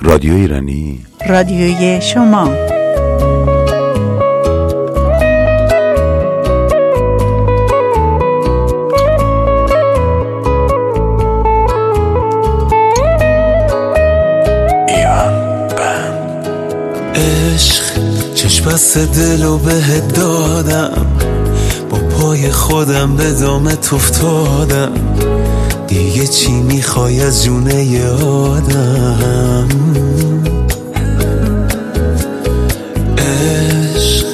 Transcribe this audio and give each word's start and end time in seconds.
رادیو 0.00 0.34
ایرانی. 0.34 1.00
رادیوی 1.28 2.00
شما. 2.00 2.50
عشق. 17.14 17.82
چشم 18.34 18.64
بست 18.64 18.98
دل 18.98 19.44
و 19.44 19.58
بهت 19.58 20.14
دادم. 20.14 21.06
با 21.90 21.98
پای 21.98 22.50
خودم 22.50 23.16
به 23.16 23.32
دامت 23.32 23.92
افتادم. 23.92 25.33
دیگه 25.94 26.26
چی 26.26 26.52
می‌خوای 26.52 27.20
از 27.20 27.44
جونه 27.44 28.08
آدم؟ 28.24 29.68
عشق 33.18 34.26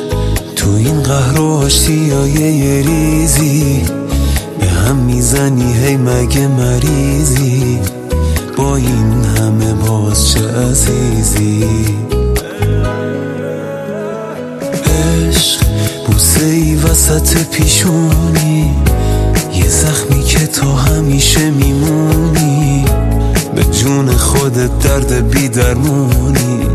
تو 0.57 0.71
این 0.71 1.03
قهر 1.03 1.41
و 1.41 1.45
آشتی 1.45 1.93
یه 1.93 2.83
ریزی 2.87 3.83
به 4.61 4.67
هم 4.67 4.97
می‌زنی 4.97 5.73
هی 5.73 5.97
مگه 5.97 6.49
مریضی؟ 6.49 7.79
با 8.57 8.77
این 8.77 9.25
همه 9.25 9.75
باز 9.75 10.29
چه 10.29 10.41
عزیزی؟ 10.49 11.65
عشق 14.87 15.61
بوسه 16.07 16.45
ای 16.47 16.75
وسط 16.75 17.37
پیشونی. 17.51 18.90
که 20.41 20.47
تا 20.47 20.75
همیشه 20.75 21.51
میمونی. 21.51 22.85
به 23.55 23.65
جون 23.65 24.11
خودت 24.11 24.79
درد 24.79 25.31
بی 25.31 25.49
درمونی 25.49 26.67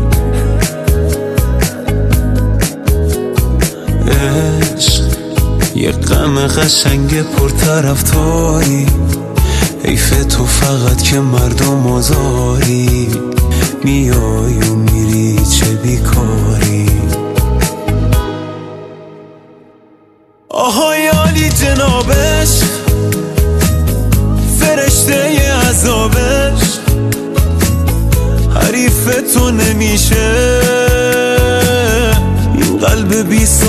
عشق 4.08 5.02
یه 5.74 5.90
غم 5.90 6.46
قشنگ 6.46 7.22
پرطرفداری 7.22 8.86
حیف 9.84 10.24
تو 10.24 10.46
فقط 10.46 11.02
که 11.02 11.20
مردم 11.20 11.86
آزاری. 11.86 13.08
میای 13.84 14.58
و 14.58 14.74
میری 14.74 15.38
چه 15.44 15.66
بیکاری. 15.66 16.55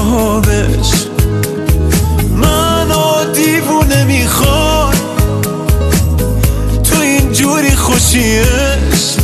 صحابش 0.08 0.92
منو 2.36 3.34
دیوونه 3.34 4.04
می‌خواد 4.04 4.96
تو 6.84 7.02
اینجوری 7.02 7.76
خوشیش. 7.76 9.16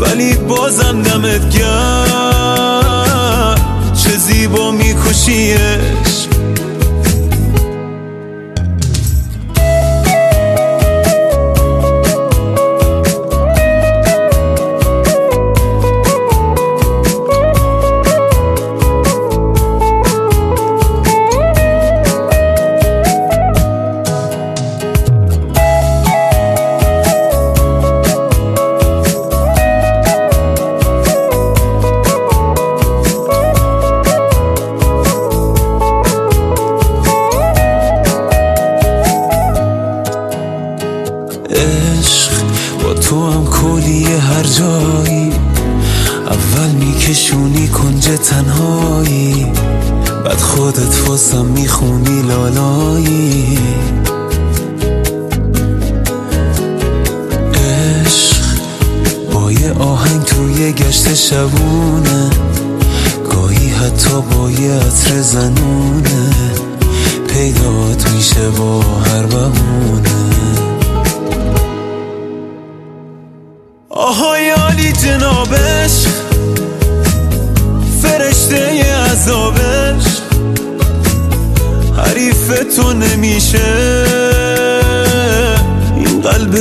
ولی 0.00 0.36
بازم 0.36 1.02
دمت 1.02 1.58
گرد 1.58 3.60
چه 3.94 4.16
زیبا 4.16 4.70
میکشیش. 4.70 5.99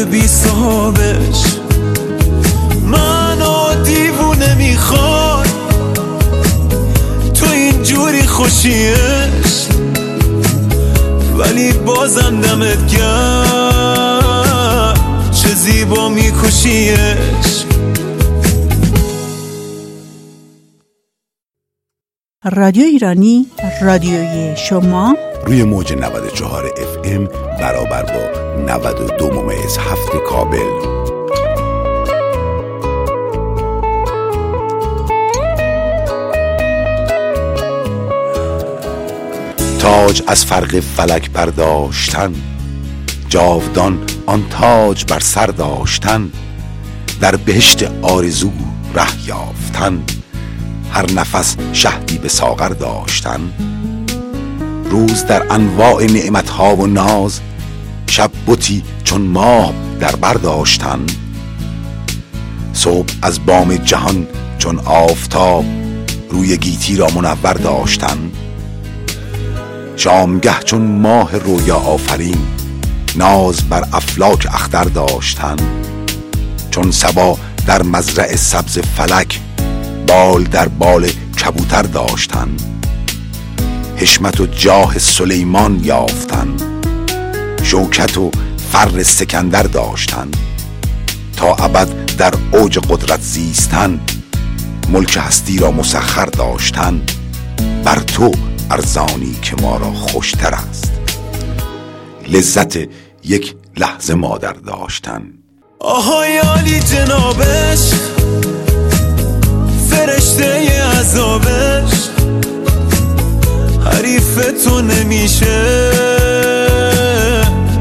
بی 0.06 0.28
صحابش 0.28 1.44
منو 2.84 3.84
دیوونه 3.84 4.56
می‌خواد 4.56 5.48
تو 7.34 7.52
اینجوری 7.52 8.22
خوشیش. 8.22 9.68
ولی 11.38 11.72
بازم 11.72 12.42
دمت 12.42 12.96
گرد 12.96 15.00
چه 15.32 15.56
زیبا 15.56 16.10
میکشیش. 16.10 17.66
رادیو 22.52 22.86
ایرانی 22.86 23.46
رادیوی 23.82 24.56
شما. 24.70 25.16
روی 25.50 25.64
موج 25.64 25.94
94 25.94 26.66
اف 26.66 26.98
ام 27.04 27.26
برابر 27.60 28.04
با 28.04 28.62
92 28.64 29.32
ممیز 29.32 29.78
هفت 29.78 30.18
کابل. 30.18 30.58
تاج 39.80 40.24
از 40.28 40.46
فرق 40.46 40.80
فلک 40.80 41.32
برداشتن 41.32 42.34
جاودان 43.30 44.00
آن 44.26 44.50
تاج 44.50 45.06
بر 45.06 45.20
سر 45.20 45.48
داشتن 45.48 46.32
در 47.22 47.36
بهشت 47.36 47.84
آرزو 48.02 48.52
ره 48.94 49.28
یافتن 49.28 50.04
هر 50.92 51.12
نفس 51.12 51.56
شهدی 51.74 52.18
به 52.18 52.28
ساغر 52.28 52.70
داشتن. 52.70 53.54
روز 54.90 55.26
در 55.26 55.54
انواع 55.54 56.04
نعمتها 56.04 56.76
و 56.76 56.88
ناز 56.88 57.40
شب 58.08 58.32
بتی 58.48 58.84
چون 59.04 59.22
ماه 59.22 59.74
در 60.00 60.16
بر 60.16 60.34
داشتن. 60.34 61.00
صبح 62.74 63.14
از 63.22 63.46
بام 63.46 63.76
جهان 63.76 64.28
چون 64.58 64.80
آفتاب 64.80 65.66
روی 66.30 66.58
گیتی 66.58 66.96
را 66.96 67.08
منور 67.16 67.54
داشتن. 67.54 68.18
شامگه 69.96 70.60
چون 70.66 70.82
ماه 70.82 71.38
رویا 71.38 71.76
آفرین 71.76 72.38
ناز 73.16 73.70
بر 73.70 73.86
افلاک 73.94 74.48
اختر 74.54 74.84
داشتن. 74.84 75.56
چون 76.72 76.92
سبا 76.92 77.38
در 77.68 77.84
مزرع 77.84 78.36
سبز 78.36 78.80
فلک 78.80 79.40
بال 80.08 80.44
در 80.44 80.68
بال 80.68 81.10
کبوتر 81.44 81.82
داشتن. 81.82 82.50
حشمت 84.00 84.42
و 84.42 84.46
جاه 84.46 85.00
سلیمان 85.00 85.80
یافتند 85.84 86.62
شوکت 87.64 88.18
و 88.18 88.32
فر 88.72 89.04
سکندر 89.04 89.64
داشتند 89.64 90.38
تا 91.38 91.56
ابد 91.56 92.16
در 92.18 92.34
اوج 92.52 92.80
قدرت 92.80 93.22
زیستن 93.22 94.00
ملک 94.90 95.18
هستی 95.22 95.60
را 95.60 95.72
مسخر 95.72 96.26
داشتن 96.26 97.02
بر 97.84 98.00
تو 98.00 98.32
ارزانی 98.72 99.36
که 99.42 99.56
ما 99.62 99.78
را 99.78 99.92
خوشتر 99.92 100.54
است. 100.54 100.92
لذت 102.28 102.78
یک 103.24 103.56
لحظه 103.78 104.14
مادر 104.14 104.54
داشتن. 104.54 105.22
آهای 105.80 106.38
عالی 106.38 106.80
جنابش 106.80 107.94
فرشته 109.90 110.82
عذابش. 110.84 111.99
حریف 113.92 114.40
تو 114.64 114.82
نمیشه. 114.82 115.92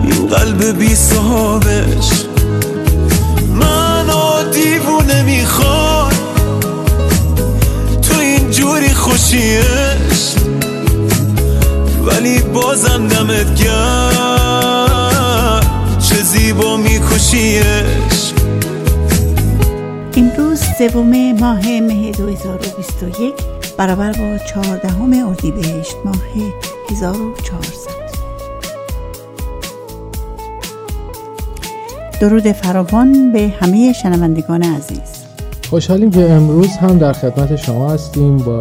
این 0.04 0.26
قلب 0.26 0.78
بی 0.78 0.94
صحابش 0.94 2.10
منو 3.54 4.50
دیوونه 4.52 5.22
می‌خواد. 5.22 6.12
تو 8.02 8.20
این 8.20 8.50
جوری 8.50 8.94
خوشیش. 8.94 10.34
ولی 12.06 12.38
بازم 12.38 13.08
دمت 13.08 13.54
گرد 13.62 15.66
چه 15.98 16.22
زیبا 16.22 16.76
میکشیش. 16.76 18.32
امروز 20.16 20.60
سوم 20.78 21.32
ماه 21.40 21.80
مه 21.80 22.12
2021 22.12 23.34
برابر 23.78 24.12
با 24.12 24.38
چهاردهم 24.38 25.28
اردیبهشت 25.28 25.96
ماه 26.04 26.22
1400 26.90 27.90
درود 32.20 32.52
فراوان 32.52 33.32
به 33.32 33.48
همه 33.60 33.92
شنوندگان 33.92 34.62
عزیز. 34.62 35.24
خوشحالیم 35.70 36.10
که 36.10 36.30
امروز 36.30 36.68
هم 36.68 36.98
در 36.98 37.12
خدمت 37.12 37.56
شما 37.56 37.90
هستیم 37.90 38.36
با 38.36 38.60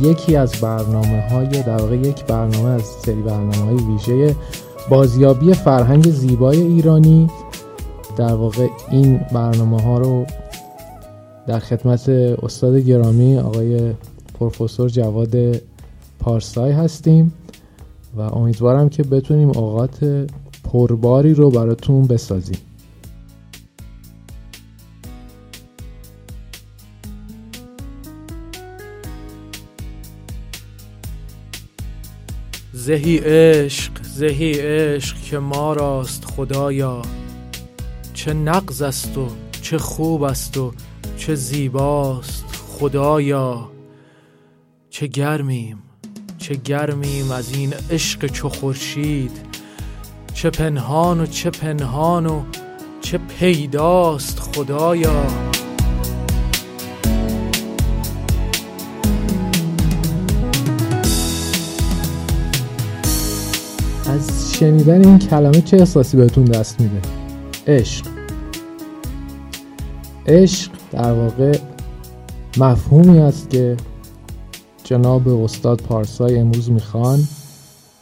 یکی 0.00 0.36
از 0.36 0.52
برنامه 0.52 1.20
های 1.20 1.46
در 1.46 1.76
واقع 1.76 1.96
یک 1.96 2.24
برنامه 2.24 2.68
از 2.68 2.82
سری 2.82 3.22
برنامه 3.22 3.56
های 3.56 3.76
ویژه 3.76 4.36
بازیابی 4.88 5.54
فرهنگ 5.54 6.10
زیبای 6.10 6.62
ایرانی. 6.62 7.30
در 8.16 8.34
واقع 8.34 8.66
این 8.90 9.20
برنامه 9.32 9.82
ها 9.82 9.98
رو 9.98 10.26
در 11.46 11.58
خدمت 11.58 12.08
استاد 12.42 12.76
گرامی 12.76 13.38
آقای 13.38 13.94
پروفسور 14.38 14.88
جواد 14.88 15.62
پارسای 16.18 16.72
هستیم 16.72 17.32
و 18.16 18.20
امیدوارم 18.20 18.88
که 18.88 19.02
بتونیم 19.02 19.48
اوقات 19.48 20.26
پرباری 20.64 21.34
رو 21.34 21.50
براتون 21.50 22.06
بسازیم. 22.06 22.58
زهی 32.72 33.18
عشق 33.18 33.92
زهی 34.02 34.52
عشق 34.52 35.16
که 35.16 35.38
ما 35.38 35.72
راست 35.72 36.24
خدایا. 36.24 37.02
چه 38.14 38.34
نقض 38.34 38.82
است 38.82 39.18
و 39.18 39.26
چه 39.62 39.78
خوب 39.78 40.22
است 40.22 40.56
و 40.56 40.72
چه 41.16 41.34
زیباست 41.34 42.44
خدایا. 42.78 43.77
چه 44.98 45.06
گرمیم 45.06 45.78
چه 46.38 46.54
گرمیم 46.54 47.30
از 47.30 47.54
این 47.54 47.74
عشق 47.90 48.26
چو 48.26 48.48
خورشید. 48.48 49.30
چه 50.34 50.50
پنهان 50.50 51.20
و 51.20 51.26
چه 51.26 51.50
پنهان 51.50 52.26
و 52.26 52.42
چه 53.00 53.18
پیداست 53.18 54.40
خدایا. 54.40 55.26
از 64.06 64.54
شنیدن 64.54 65.04
این 65.04 65.18
کلمه 65.18 65.60
چه 65.60 65.76
احساسی 65.76 66.16
بهتون 66.16 66.44
دست 66.44 66.80
میده؟ 66.80 67.00
عشق. 67.66 68.06
عشق 70.26 70.70
در 70.92 71.12
واقع 71.12 71.58
مفهومی 72.56 73.18
است 73.18 73.50
که 73.50 73.76
جناب 74.88 75.28
استاد 75.28 75.82
پارسای 75.82 76.38
امروز 76.38 76.70
می‌خوان 76.70 77.18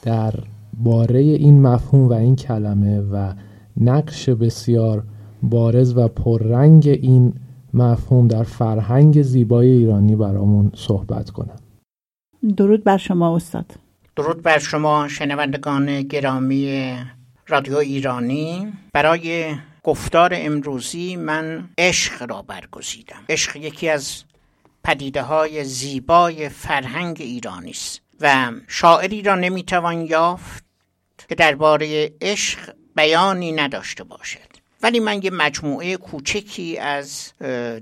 در 0.02 0.34
باره 0.72 1.18
این 1.20 1.62
مفهوم 1.62 2.08
و 2.08 2.12
این 2.12 2.36
کلمه 2.36 3.00
و 3.00 3.32
نقش 3.80 4.28
بسیار 4.28 5.04
بارز 5.42 5.96
و 5.96 6.08
پررنگ 6.08 6.88
این 6.88 7.34
مفهوم 7.74 8.28
در 8.28 8.42
فرهنگ 8.42 9.22
زیبای 9.22 9.70
ایرانی 9.70 10.16
برامون 10.16 10.72
صحبت 10.74 11.30
کنم. 11.30 11.56
درود 12.56 12.84
بر 12.84 12.96
شما 12.96 13.36
استاد. 13.36 13.74
درود 14.16 14.42
بر 14.42 14.58
شما 14.58 15.08
شنوندگان 15.08 16.02
گرامی 16.02 16.94
رادیو 17.48 17.76
ایرانی. 17.76 18.72
برای 18.92 19.54
گفتار 19.82 20.30
امروزی 20.34 21.16
من 21.16 21.68
عشق 21.78 22.30
را 22.30 22.42
برگزیدم. 22.42 23.20
عشق 23.28 23.56
یکی 23.56 23.88
از 23.88 24.22
پدیده 24.86 25.22
های 25.22 25.64
زیبای 25.64 26.48
فرهنگ 26.48 27.16
ایرانی 27.20 27.70
است 27.70 28.00
و 28.20 28.52
شاعری 28.68 29.22
را 29.22 29.34
نمی‌توان 29.34 30.00
یافت 30.00 30.64
که 31.28 31.34
درباره 31.34 32.12
عشق 32.20 32.58
بیانی 32.96 33.52
نداشته 33.52 34.04
باشد. 34.04 34.38
ولی 34.82 35.00
من 35.00 35.22
یه 35.22 35.30
مجموعه 35.30 35.96
کوچکی 35.96 36.78
از 36.78 37.32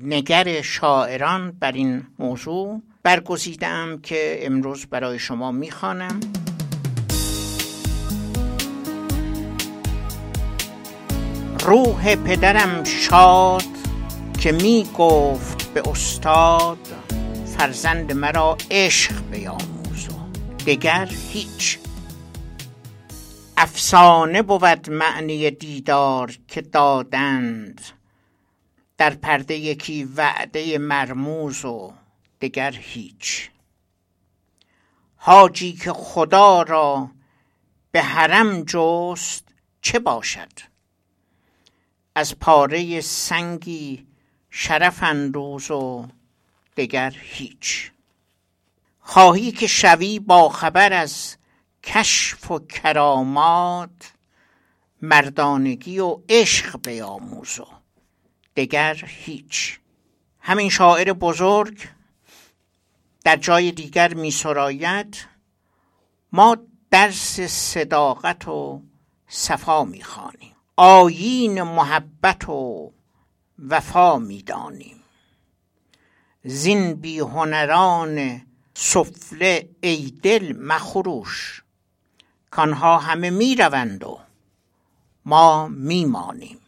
نگر 0.02 0.62
شاعران 0.62 1.52
بر 1.60 1.72
این 1.72 2.06
موضوع 2.18 2.82
برگزیدم 3.02 3.98
که 4.02 4.38
امروز 4.42 4.86
برای 4.86 5.18
شما 5.18 5.52
می‌خوانم. 5.52 6.20
روح 11.60 12.14
پدرم 12.14 12.84
شاد 12.84 13.62
که 14.40 14.52
می 14.52 14.90
گفت 14.98 15.53
به 15.74 15.88
استاد 15.88 16.78
فرزند 17.46 18.12
مرا 18.12 18.56
عشق 18.70 19.30
بیاموز 19.30 20.08
و 20.08 20.12
دگر 20.66 21.06
هیچ. 21.06 21.78
افسانه 23.56 24.42
بود 24.42 24.90
معنی 24.90 25.50
دیدار 25.50 26.38
که 26.48 26.60
دادند. 26.60 27.80
در 28.96 29.10
پرده 29.10 29.54
یکی 29.54 30.04
وعده 30.04 30.78
مرموز 30.78 31.64
و 31.64 31.92
دگر 32.40 32.72
هیچ. 32.72 33.50
حاجی 35.16 35.72
که 35.72 35.92
خدا 35.92 36.62
را 36.62 37.10
به 37.92 38.02
حرم 38.02 38.62
جست 38.62 39.44
چه 39.82 39.98
باشد؟ 39.98 40.52
از 42.14 42.38
پاره 42.38 43.00
سنگی 43.00 44.06
شرف 44.56 45.02
اندوز 45.02 45.70
و 45.70 46.06
دگر 46.76 47.14
هیچ. 47.20 47.90
خواهی 49.00 49.52
که 49.52 49.67
شوی 49.67 50.19
با 50.19 50.48
خبر 50.48 50.93
از 50.93 51.36
کشف 51.82 52.50
و 52.50 52.58
کرامات 52.58 54.12
مردانگی 55.02 55.98
و 55.98 56.19
عشق 56.29 56.81
بیاموز 56.82 57.60
و 57.60 57.67
دگر 58.56 58.94
هیچ. 59.06 59.79
همین 60.40 60.69
شاعر 60.69 61.12
بزرگ 61.12 61.88
در 63.24 63.36
جای 63.36 63.72
دیگر 63.72 64.14
می 64.14 64.31
سراید 64.31 65.26
ما 66.32 66.56
درس 66.90 67.40
صداقت 67.40 68.48
و 68.48 68.82
صفا 69.29 69.84
می 69.84 70.02
خانیم 70.02 70.56
آیین 70.76 71.62
محبت 71.62 72.48
و 72.48 72.93
وفا 73.68 74.18
می 74.18 74.42
دانیم 74.42 75.00
زین 76.44 76.94
بی 76.94 77.18
هنران 77.18 78.42
سفله 78.74 79.68
ای 79.80 80.10
دل 80.22 80.56
مخروش 80.58 81.62
کانها 82.50 82.98
همه 82.98 83.30
می 83.30 83.56
روند 83.56 84.04
و 84.04 84.20
ما 85.24 85.68
می 85.68 86.04
مانیم 86.04 86.58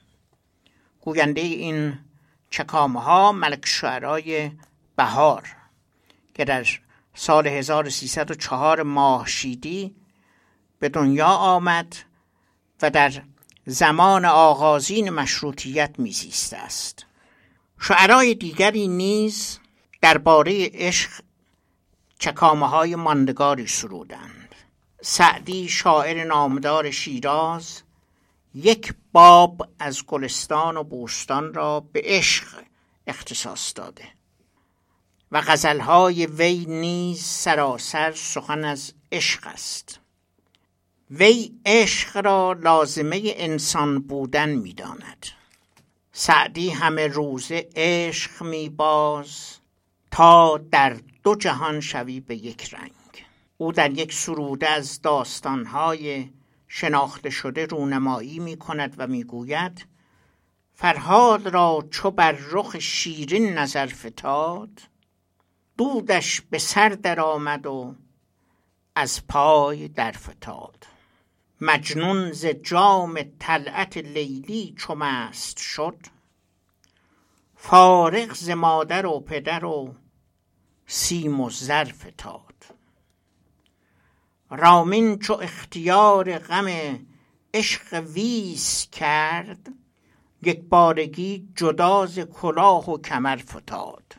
گوینده 1.01 1.41
این 1.41 1.99
چکامه 2.51 3.01
ها 3.03 3.33
ملک 3.33 3.67
شعرای 3.67 4.51
بهار 4.97 5.49
که 6.35 6.45
در 6.45 6.67
سال 7.15 7.47
1304 7.47 8.83
ماهشیدی 8.83 9.95
به 10.79 10.89
دنیا 10.89 11.27
آمد 11.27 11.97
و 12.83 12.91
در 12.91 13.23
زمان 13.67 14.25
آغازین 14.25 15.11
مشروطیت 15.11 15.95
میزیسته 15.99 16.57
است. 16.57 17.07
شعرای 17.81 18.35
دیگری 18.35 18.89
نیز 18.89 19.59
درباره 20.01 20.71
عشق 20.75 21.11
چکامه 22.19 22.69
های 22.69 22.97
ماندگاری 22.97 23.67
سرودند. 23.67 24.55
سعدی 25.03 25.69
شاعر 25.69 26.25
نامدار 26.25 26.91
شیراز 26.91 27.83
یک 28.55 28.95
باب 29.13 29.69
از 29.79 30.07
گلستان 30.07 30.77
و 30.77 30.85
بوستان 30.85 31.55
را 31.55 31.81
به 31.81 32.03
عشق 32.05 32.47
اختصاص 33.07 33.73
داده 33.75 34.05
و 35.33 35.41
غزلهای 35.41 36.27
وی 36.27 36.65
نیز 36.69 37.23
سراسر 37.25 38.13
سخن 38.13 38.65
از 38.65 38.93
عشق 39.13 39.47
است. 39.47 40.01
وی 41.11 41.53
عشق 41.67 42.17
را 42.25 42.53
لازمه 42.53 43.23
انسان 43.25 43.99
بودن 43.99 44.49
می‌داند. 44.49 45.27
سعدی 46.13 46.71
همه 46.71 47.07
روزه 47.07 47.69
عشق 47.77 48.43
میباز 48.43 49.57
تا 50.11 50.59
در 50.71 50.97
دو 51.23 51.35
جهان 51.35 51.81
شوی 51.81 52.21
به 52.21 52.37
یک 52.37 52.75
رنگ. 52.75 52.93
او 53.57 53.73
در 53.73 53.91
یک 53.91 54.13
سروده 54.13 54.69
از 54.69 55.03
داستانهای 55.03 56.31
شناخته 56.69 57.31
شده 57.31 57.67
رونمایی 57.67 58.39
می 58.39 58.57
کند 58.57 58.95
و 58.99 59.07
می‌گوید 59.07 59.87
فرهاد 60.75 61.49
را 61.49 61.85
چو 61.91 62.11
بر 62.11 62.33
رخ 62.33 62.79
شیرین 62.79 63.59
نظر 63.59 63.87
فتاد 63.87 64.81
دودش 65.77 66.41
به 66.41 66.59
سر 66.59 66.89
در 66.89 67.21
آمد 67.21 67.67
و 67.67 67.95
از 68.95 69.27
پای 69.27 69.89
در 69.89 70.13
فتاد. 70.13 70.96
مجنون 71.61 72.33
ز 72.33 72.47
جام 72.47 73.19
طلعت 73.39 73.97
لیلی 73.97 74.75
چو 74.79 74.95
مست 74.95 75.59
شد. 75.59 75.99
فارغ 77.57 78.35
ز 78.35 78.51
مادر 78.51 79.07
و 79.07 79.21
پدر 79.21 79.65
و 79.65 79.95
سیم 80.87 81.41
و 81.41 81.51
زر 81.51 81.85
فتاد 81.85 82.65
رامین 84.51 85.19
چو 85.19 85.33
اختیار 85.33 86.39
غم 86.39 86.67
عشق 87.55 87.95
ویس 87.95 88.89
کرد 88.93 89.69
یک 90.43 90.61
بارگی 90.61 91.49
جدا 91.57 92.07
ز 92.07 92.19
کلاه 92.19 92.91
و 92.91 92.99
کمر 92.99 93.37
فتاد. 93.37 94.15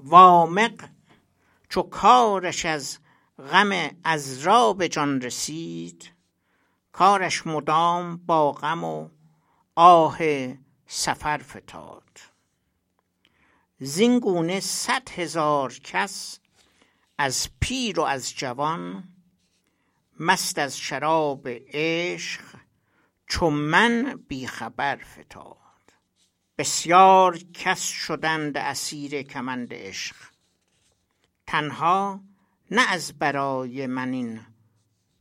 وامق 0.00 0.88
چو 1.68 1.82
کارش 1.82 2.64
از 2.64 2.98
غم 3.52 3.72
عذرا 4.04 4.72
به 4.72 4.88
جان 4.88 5.20
رسید 5.20 6.17
کارش 6.98 7.46
مدام 7.46 8.16
با 8.16 8.52
غم 8.52 8.84
و 8.84 9.08
آه 9.74 10.18
سفر 10.86 11.38
فتاد. 11.38 12.20
زین 13.78 14.18
گونه 14.18 14.60
صد 14.60 15.08
هزار 15.10 15.74
کس 15.74 16.40
از 17.18 17.48
پیر 17.60 18.00
و 18.00 18.02
از 18.02 18.34
جوان 18.34 19.08
مست 20.20 20.58
از 20.58 20.78
شراب 20.78 21.48
عشق 21.68 22.40
چو 23.26 23.50
من 23.50 24.24
بی 24.28 24.46
خبر 24.46 24.96
فتاد. 24.96 25.56
بسیار 26.58 27.38
کس 27.38 27.82
شدند 27.82 28.56
اسیر 28.56 29.22
کمند 29.22 29.74
عشق 29.74 30.16
تنها 31.46 32.20
نه 32.70 32.92
از 32.92 33.18
برای 33.18 33.86
من 33.86 34.12
این 34.12 34.40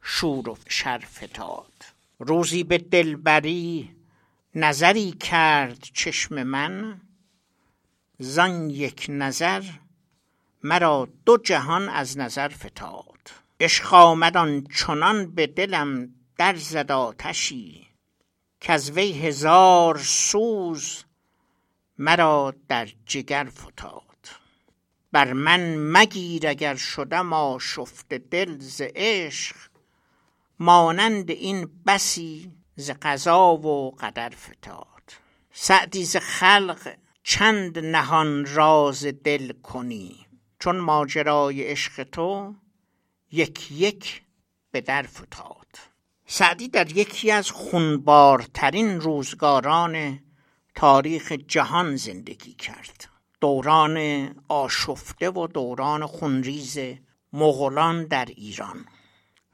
شور 0.10 0.50
و 0.50 0.58
شر 0.70 0.98
فتاد 1.00 1.86
روزی 2.20 2.64
به 2.64 2.78
دلبری 2.78 3.96
نظری 4.56 5.12
کرد 5.12 5.80
چشم 5.94 6.44
من. 6.44 7.02
زان 8.20 8.70
یک 8.70 9.06
نظر 9.10 9.64
مرا 10.64 11.08
دو 11.26 11.38
جهان 11.38 11.90
از 11.90 12.18
نظر 12.18 12.48
فتاد. 12.48 13.30
عشق 13.60 13.94
آمد 13.94 14.38
آنچنان 14.38 15.32
به 15.32 15.48
دلم 15.48 16.14
در 16.38 16.56
زد 16.56 16.92
آتشی 16.92 17.88
کز 18.62 18.92
وی 18.92 19.12
هزار 19.12 19.98
سوز 19.98 21.04
مرا 21.98 22.54
در 22.68 22.90
جگر 23.06 23.44
فتاد. 23.46 24.04
بر 25.12 25.34
من 25.34 25.76
مگیر 25.78 26.48
اگر 26.48 26.76
شدم 26.76 27.34
آشفته 27.34 28.18
دل 28.18 28.60
ز 28.60 28.82
عشق 28.96 29.56
مانند 30.60 31.32
این 31.32 31.70
بسی 31.86 32.52
ز 32.76 32.92
قضا 33.02 33.54
و 33.54 33.92
قدر 33.92 34.30
فتاد. 34.30 35.14
سعدی 35.52 36.06
ز 36.06 36.18
خلق 36.18 36.94
چند 37.24 37.80
نهان 37.80 38.46
راز 38.46 39.06
دل 39.06 39.52
کنی. 39.52 40.28
چون 40.60 40.78
ماجرای 40.78 41.64
عشق 41.64 42.04
تو 42.04 42.56
یک 43.32 43.72
یک 43.72 44.22
به 44.72 44.82
در 44.82 45.04
فتاد. 45.04 45.68
سعدی 46.28 46.68
در 46.68 46.98
یکی 46.98 47.32
از 47.32 47.52
خونبارترین 47.52 49.02
روزگاران 49.02 50.20
تاریخ 50.76 51.32
جهان 51.32 51.96
زندگی 51.96 52.54
کرد. 52.54 53.10
دوران 53.42 54.28
آشفته 54.48 55.30
و 55.30 55.48
دوران 55.48 56.06
خونریز 56.06 56.78
مغولان 57.34 58.06
در 58.06 58.26
ایران. 58.26 58.86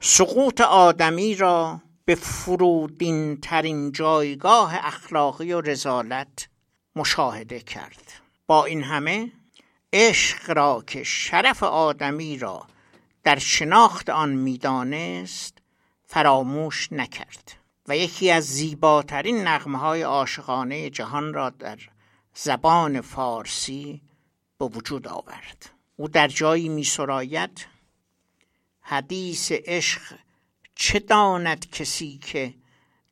سقوط 0.00 0.60
آدمی 0.60 1.34
را 1.34 1.80
به 2.04 2.14
فرودین 2.14 3.40
ترین 3.40 3.92
جایگاه 3.92 4.86
اخلاقی 4.86 5.52
و 5.52 5.60
رزالت 5.60 6.48
مشاهده 6.96 7.60
کرد. 7.60 8.12
با 8.46 8.64
این 8.64 8.82
همه 8.82 9.32
عشق 9.92 10.50
را 10.50 10.84
که 10.86 11.02
شرف 11.02 11.62
آدمی 11.62 12.38
را 12.38 12.66
در 13.22 13.38
شناخت 13.38 14.10
آن 14.10 14.30
می‌دانست 14.30 15.58
فراموش 16.06 16.92
نکرد 16.92 17.52
و 17.88 17.96
یکی 17.96 18.30
از 18.30 18.44
زیباترین 18.44 19.48
نغمه 19.48 19.78
های 19.78 20.02
عاشقانه 20.02 20.90
جهان 20.90 21.34
را 21.34 21.50
در 21.50 21.78
زبان 22.34 23.00
فارسی 23.00 24.02
به 24.58 24.64
وجود 24.64 25.08
آورد. 25.08 25.70
او 25.96 26.08
در 26.08 26.28
جایی 26.28 26.68
می 26.68 26.84
سراید 26.84 27.66
حدیث 28.86 29.52
عشق 29.52 30.00
چه 30.74 30.98
داند 30.98 31.70
کسی 31.70 32.18
که 32.18 32.54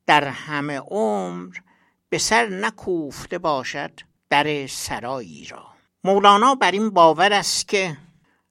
در 0.07 0.29
همه 0.29 0.79
عمر 0.79 1.57
به 2.09 2.19
سر 2.19 2.47
نکوفته 2.47 3.39
باشد 3.39 4.01
در 4.31 4.67
سرایی 4.67 5.45
را؟ 5.45 5.67
مولانا 6.05 6.55
بر 6.55 6.71
این 6.71 6.91
باور 6.91 7.33
است 7.33 7.69
که 7.69 7.97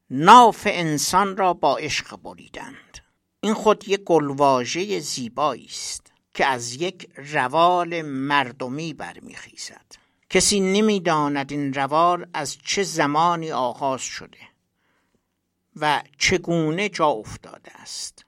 ناف 0.10 0.68
انسان 0.72 1.38
را 1.38 1.54
با 1.54 1.78
عشق 1.78 2.16
بریدند. 2.16 3.00
این 3.42 3.54
خود 3.54 3.88
یک 3.88 4.04
گلواژه 4.04 5.00
زیبایی 5.00 5.66
است 5.66 6.12
که 6.34 6.46
از 6.46 6.74
یک 6.74 7.10
روال 7.16 8.02
مردمی 8.02 8.94
برمیخیزد. 8.94 9.86
کسی 10.30 10.60
نمی‌داند 10.60 11.52
این 11.52 11.74
روال 11.74 12.26
از 12.34 12.58
چه 12.66 12.84
زمانی 12.84 13.52
آغاز 13.52 14.02
شده. 14.02 14.51
و 15.76 16.02
چگونه 16.18 16.90
جا 16.90 17.08
افتاده 17.08 17.72
است. 17.82 18.26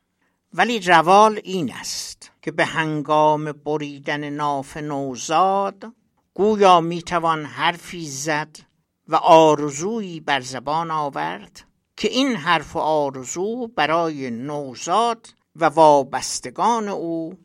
ولی 0.54 0.80
روال 0.80 1.40
این 1.44 1.74
است 1.74 2.32
که 2.42 2.52
به 2.52 2.66
هنگام 2.66 3.52
بریدن 3.52 4.30
ناف 4.30 4.78
نوزاد 4.78 5.94
گویا 6.34 6.82
می‌توان 6.82 7.46
حرفی 7.46 8.06
زد 8.06 8.58
و 9.08 9.16
آرزویی 9.16 10.20
بر 10.20 10.42
زبان 10.42 10.92
آورد 10.92 11.66
که 11.98 12.08
این 12.08 12.36
حرف 12.36 12.76
و 12.76 12.80
آرزو 12.80 13.68
برای 13.68 14.30
نوزاد 14.30 15.28
و 15.56 15.66
وابستگان 15.66 16.90
او 16.90 17.38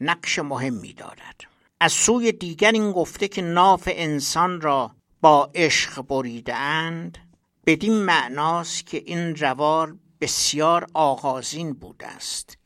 نقش 0.00 0.38
مهمی 0.38 0.92
دارد 0.92 1.40
از 1.80 1.92
سوی 1.92 2.32
دیگر 2.32 2.72
این 2.72 2.92
گفته 2.92 3.28
که 3.28 3.42
ناف 3.42 3.88
انسان 3.92 4.60
را 4.60 4.90
با 5.20 5.50
عشق 5.54 6.02
بریده 6.02 6.54
اند 6.54 7.18
بدین 7.66 7.94
معناست 7.94 8.86
که 8.86 9.02
این 9.06 9.36
روال 9.36 9.98
بسیار 10.20 10.86
آغازین 10.94 11.72
بوده 11.72 12.06
است 12.06 12.58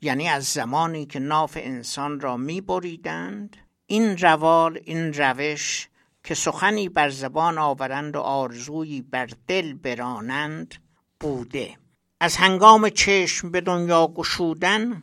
یعنی 0.00 0.28
از 0.28 0.44
زمانی 0.44 1.06
که 1.06 1.18
ناف 1.18 1.58
انسان 1.60 2.20
را 2.20 2.36
می 2.36 2.60
بریدند 2.60 3.56
این 3.86 4.18
روال 4.18 4.80
این 4.84 5.12
روش 5.12 5.88
که 6.24 6.34
سخنی 6.34 6.88
بر 6.88 7.08
زبان 7.08 7.58
آورند 7.58 8.16
و 8.16 8.20
آرزویی 8.20 9.02
بر 9.02 9.28
دل 9.48 9.74
برانند 9.74 10.74
بوده. 11.20 11.76
از 12.20 12.36
هنگام 12.36 12.88
چشم 12.88 13.50
به 13.50 13.60
دنیا 13.60 14.06
گشودن 14.06 15.02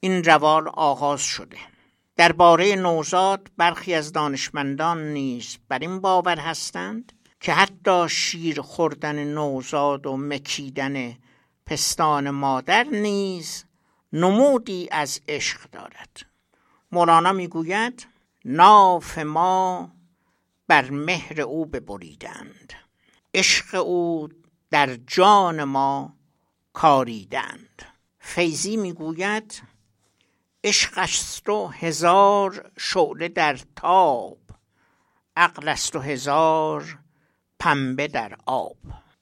این 0.00 0.24
روال 0.24 0.68
آغاز 0.68 1.20
شده. 1.20 1.58
درباره 2.16 2.76
نوزاد 2.76 3.50
برخی 3.56 3.94
از 3.94 4.12
دانشمندان 4.12 5.12
نیز 5.12 5.58
بر 5.68 5.78
این 5.78 6.00
باور 6.00 6.38
هستند 6.38 7.12
که 7.46 7.52
حتی 7.52 8.08
شیر 8.08 8.60
خوردن 8.60 9.24
نوزاد 9.24 10.06
و 10.06 10.16
مکیدن 10.16 11.16
پستان 11.66 12.30
مادر 12.30 12.84
نیز 12.84 13.64
نمودی 14.12 14.88
از 14.92 15.20
عشق 15.28 15.70
دارد. 15.70 16.26
مولانا 16.92 17.32
می‌گوید 17.32 18.06
ناف 18.44 19.18
ما 19.18 19.90
بر 20.68 20.90
مهر 20.90 21.40
او 21.40 21.66
ببریدند. 21.66 22.72
عشق 23.34 23.74
او 23.74 24.28
در 24.70 24.96
جان 24.96 25.64
ما 25.64 26.16
کاریدند. 26.72 27.82
فیزی 28.18 28.76
می‌گوید 28.76 29.62
عشق 30.64 30.98
است 30.98 31.48
و 31.48 31.66
هزار 31.66 32.70
شعله 32.78 33.28
در 33.28 33.58
تاب 33.76 34.38
عقل 35.36 35.68
است 35.68 35.96
و 35.96 36.00
هزار 36.00 36.98
پنبه 37.58 38.08
در 38.08 38.36
آب. 38.46 38.76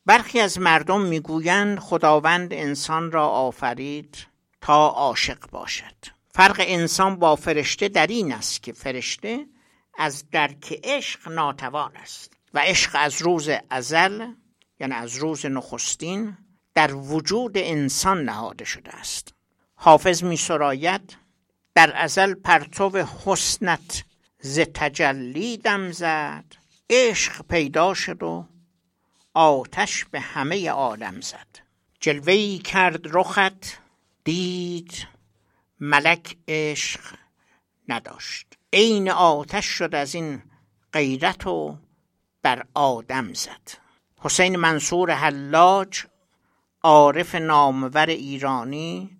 برخی 0.06 0.40
از 0.40 0.58
مردم 0.58 1.00
می‌گویند 1.00 1.78
خداوند 1.78 2.52
انسان 2.52 3.12
را 3.12 3.28
آفرید 3.28 4.26
تا 4.60 4.88
عاشق 4.88 5.50
باشد. 5.50 5.94
فرق 6.34 6.56
انسان 6.66 7.16
با 7.16 7.36
فرشته 7.36 7.88
در 7.88 8.06
این 8.06 8.32
است 8.32 8.62
که 8.62 8.72
فرشته 8.72 9.46
از 9.98 10.30
درک 10.30 10.80
عشق 10.84 11.28
ناتوان 11.28 11.96
است 11.96 12.32
و 12.54 12.58
عشق 12.58 12.90
از 12.94 13.22
روز 13.22 13.48
ازل 13.70 14.26
یعنی 14.80 14.94
از 14.94 15.16
روز 15.16 15.46
نخستین 15.46 16.36
در 16.74 16.94
وجود 16.94 17.52
انسان 17.58 18.24
نهاده 18.24 18.64
شده 18.64 18.94
است. 18.94 19.34
حافظ 19.74 20.22
می 20.24 20.36
سراید 20.36 21.16
در 21.74 21.92
ازل 21.96 22.34
پرتو 22.34 23.06
حسنت 23.24 24.04
ز 24.40 24.58
تجلی 24.58 25.56
دم 25.56 25.92
زد. 25.92 26.44
عشق 26.90 27.42
پیدا 27.42 27.94
شد 27.94 28.22
و 28.22 28.48
آتش 29.34 30.04
به 30.04 30.20
همه 30.20 30.70
عالم 30.70 31.20
زد. 31.20 31.46
جلوه 32.00 32.58
کرد 32.58 33.16
رخت 33.16 33.78
دید 34.24 35.06
ملک 35.80 36.36
عشق 36.48 37.00
نداشت. 37.88 38.46
عین 38.72 39.10
آتش 39.10 39.66
شد 39.66 39.94
از 39.94 40.14
این 40.14 40.42
غیرت 40.92 41.46
و 41.46 41.78
بر 42.42 42.66
آدم 42.74 43.32
زد. 43.32 43.70
حسین 44.18 44.56
منصور 44.56 45.10
حلاج 45.10 46.04
عارف 46.82 47.34
نامور 47.34 48.06
ایرانی 48.06 49.18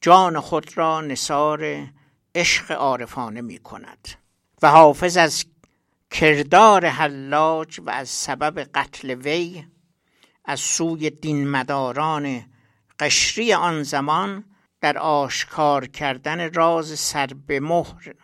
جان 0.00 0.40
خود 0.40 0.76
را 0.78 1.00
نصار 1.00 1.88
عشق 2.34 2.70
عارفانه 2.70 3.40
می 3.40 3.58
کند 3.58 4.08
و 4.62 4.70
حافظ 4.70 5.16
از 5.16 5.44
کردار 6.12 6.86
حلاج 6.86 7.80
و 7.80 7.90
از 7.90 8.08
سبب 8.08 8.58
قتل 8.74 9.10
وی 9.10 9.64
از 10.44 10.60
سوی 10.60 11.10
دینمداران 11.10 12.44
قشری 12.98 13.52
آن 13.52 13.82
زمان 13.82 14.44
در 14.80 14.98
آشکار 14.98 15.86
کردن 15.86 16.52
راز 16.52 16.98
سر 16.98 17.26
به 17.46 17.60
مهر 17.60 18.14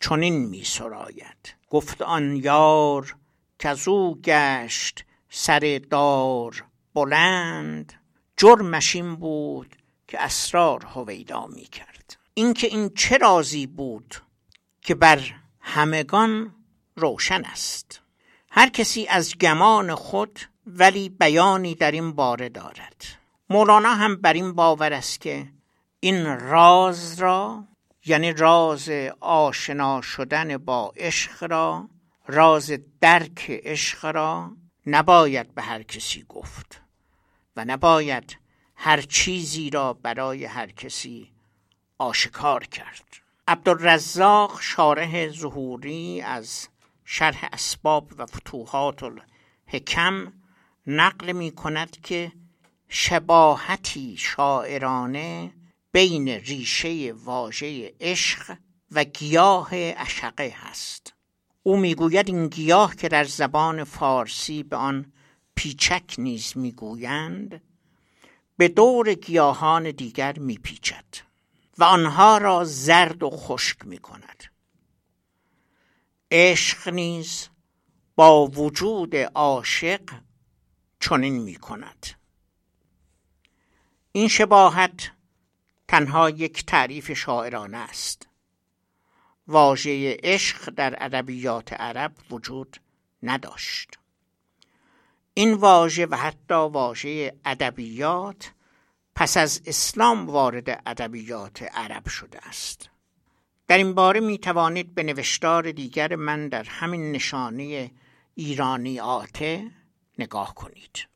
چنین 0.00 0.44
می 0.44 0.64
سراید. 0.64 1.56
گفت 1.70 2.02
آن 2.02 2.36
یار 2.36 3.16
که 3.58 3.88
او 3.90 4.20
گشت 4.20 5.04
سر 5.30 5.80
دار 5.90 6.64
بلند 6.94 7.92
جرمش 8.36 8.96
این 8.96 9.16
بود 9.16 9.76
که 10.08 10.22
اسرار 10.22 10.84
هویدا 10.84 11.46
می 11.46 11.64
کرد. 11.64 12.16
اینکه 12.34 12.66
این 12.66 12.88
چه 12.88 13.18
رازی 13.18 13.66
بود 13.66 14.14
که 14.82 14.94
بر 14.94 15.20
همگان 15.60 16.54
روشن 16.98 17.44
است. 17.44 18.00
هر 18.50 18.68
کسی 18.68 19.06
از 19.06 19.38
گمان 19.38 19.94
خود 19.94 20.40
ولی 20.66 21.08
بیانی 21.08 21.74
در 21.74 21.90
این 21.90 22.12
باره 22.12 22.48
دارد. 22.48 23.04
مولانا 23.50 23.94
هم 23.94 24.16
بر 24.16 24.32
این 24.32 24.52
باور 24.52 24.92
است 24.92 25.20
که 25.20 25.46
این 26.00 26.40
راز 26.40 27.20
را 27.20 27.64
یعنی 28.06 28.32
راز 28.32 28.90
آشنا 29.20 30.00
شدن 30.00 30.56
با 30.56 30.92
عشق 30.96 31.44
را 31.50 31.88
راز 32.26 32.72
درک 33.00 33.46
عشق 33.50 34.04
را 34.04 34.50
نباید 34.86 35.54
به 35.54 35.62
هر 35.62 35.82
کسی 35.82 36.24
گفت 36.28 36.80
و 37.56 37.64
نباید 37.64 38.38
هر 38.76 39.00
چیزی 39.00 39.70
را 39.70 39.92
برای 39.92 40.44
هر 40.44 40.66
کسی 40.70 41.32
آشکار 41.98 42.64
کرد. 42.64 43.04
عبدالرزاق 43.48 44.60
شارح 44.60 45.28
ظهوری 45.28 46.20
از 46.20 46.68
شرح 47.10 47.48
اسباب 47.52 48.12
و 48.18 48.26
فتوحات 48.26 49.02
الحکم 49.02 50.32
نقل 50.86 51.32
می 51.32 51.50
کند 51.50 52.00
که 52.00 52.32
شباهتی 52.88 54.16
شاعرانه 54.16 55.52
بین 55.92 56.28
ریشه 56.28 57.12
واژه 57.12 57.94
عشق 58.00 58.56
و 58.92 59.04
گیاه 59.04 59.68
اشقه 59.72 60.54
هست. 60.56 61.14
او 61.62 61.76
می‌گوید 61.76 62.28
این 62.28 62.48
گیاه 62.48 62.96
که 62.96 63.08
در 63.08 63.24
زبان 63.24 63.84
فارسی 63.84 64.62
به 64.62 64.76
آن 64.76 65.12
پیچک 65.54 66.14
نیز 66.18 66.56
می‌گویند 66.56 67.62
به 68.56 68.68
دور 68.68 69.14
گیاهان 69.14 69.90
دیگر 69.90 70.38
میپیچد 70.38 71.04
و 71.78 71.84
آنها 71.84 72.38
را 72.38 72.64
زرد 72.64 73.22
و 73.22 73.30
خشک 73.30 73.86
می‌کند. 73.86 74.44
عشق 76.30 76.88
نیز 76.88 77.48
با 78.16 78.46
وجود 78.46 79.16
عاشق 79.16 80.00
چنین 81.00 81.42
می‌کند. 81.42 82.06
این 84.12 84.28
شباهت 84.28 85.10
تنها 85.88 86.30
یک 86.30 86.66
تعریف 86.66 87.12
شاعرانه 87.12 87.76
است. 87.76 88.28
واژه 89.46 90.16
عشق 90.22 90.70
در 90.70 90.96
ادبیات 91.04 91.72
عرب 91.72 92.12
وجود 92.30 92.80
نداشت. 93.22 93.98
این 95.34 95.54
واژه 95.54 96.06
و 96.06 96.14
حتی 96.14 96.54
واژه 96.54 97.34
ادبیات 97.44 98.52
پس 99.14 99.36
از 99.36 99.62
اسلام 99.66 100.26
وارد 100.26 100.82
ادبیات 100.86 101.62
عرب 101.62 102.08
شده 102.08 102.48
است. 102.48 102.90
در 103.68 103.78
این 103.78 103.94
باره 103.94 104.20
می 104.20 104.38
توانید 104.38 104.94
به 104.94 105.02
نوشتار 105.02 105.72
دیگر 105.72 106.16
من 106.16 106.48
در 106.48 106.64
همین 106.64 107.12
نشانه 107.12 107.90
ایرانی 108.34 109.00
آته 109.00 109.70
نگاه 110.18 110.54
کنید. 110.54 111.06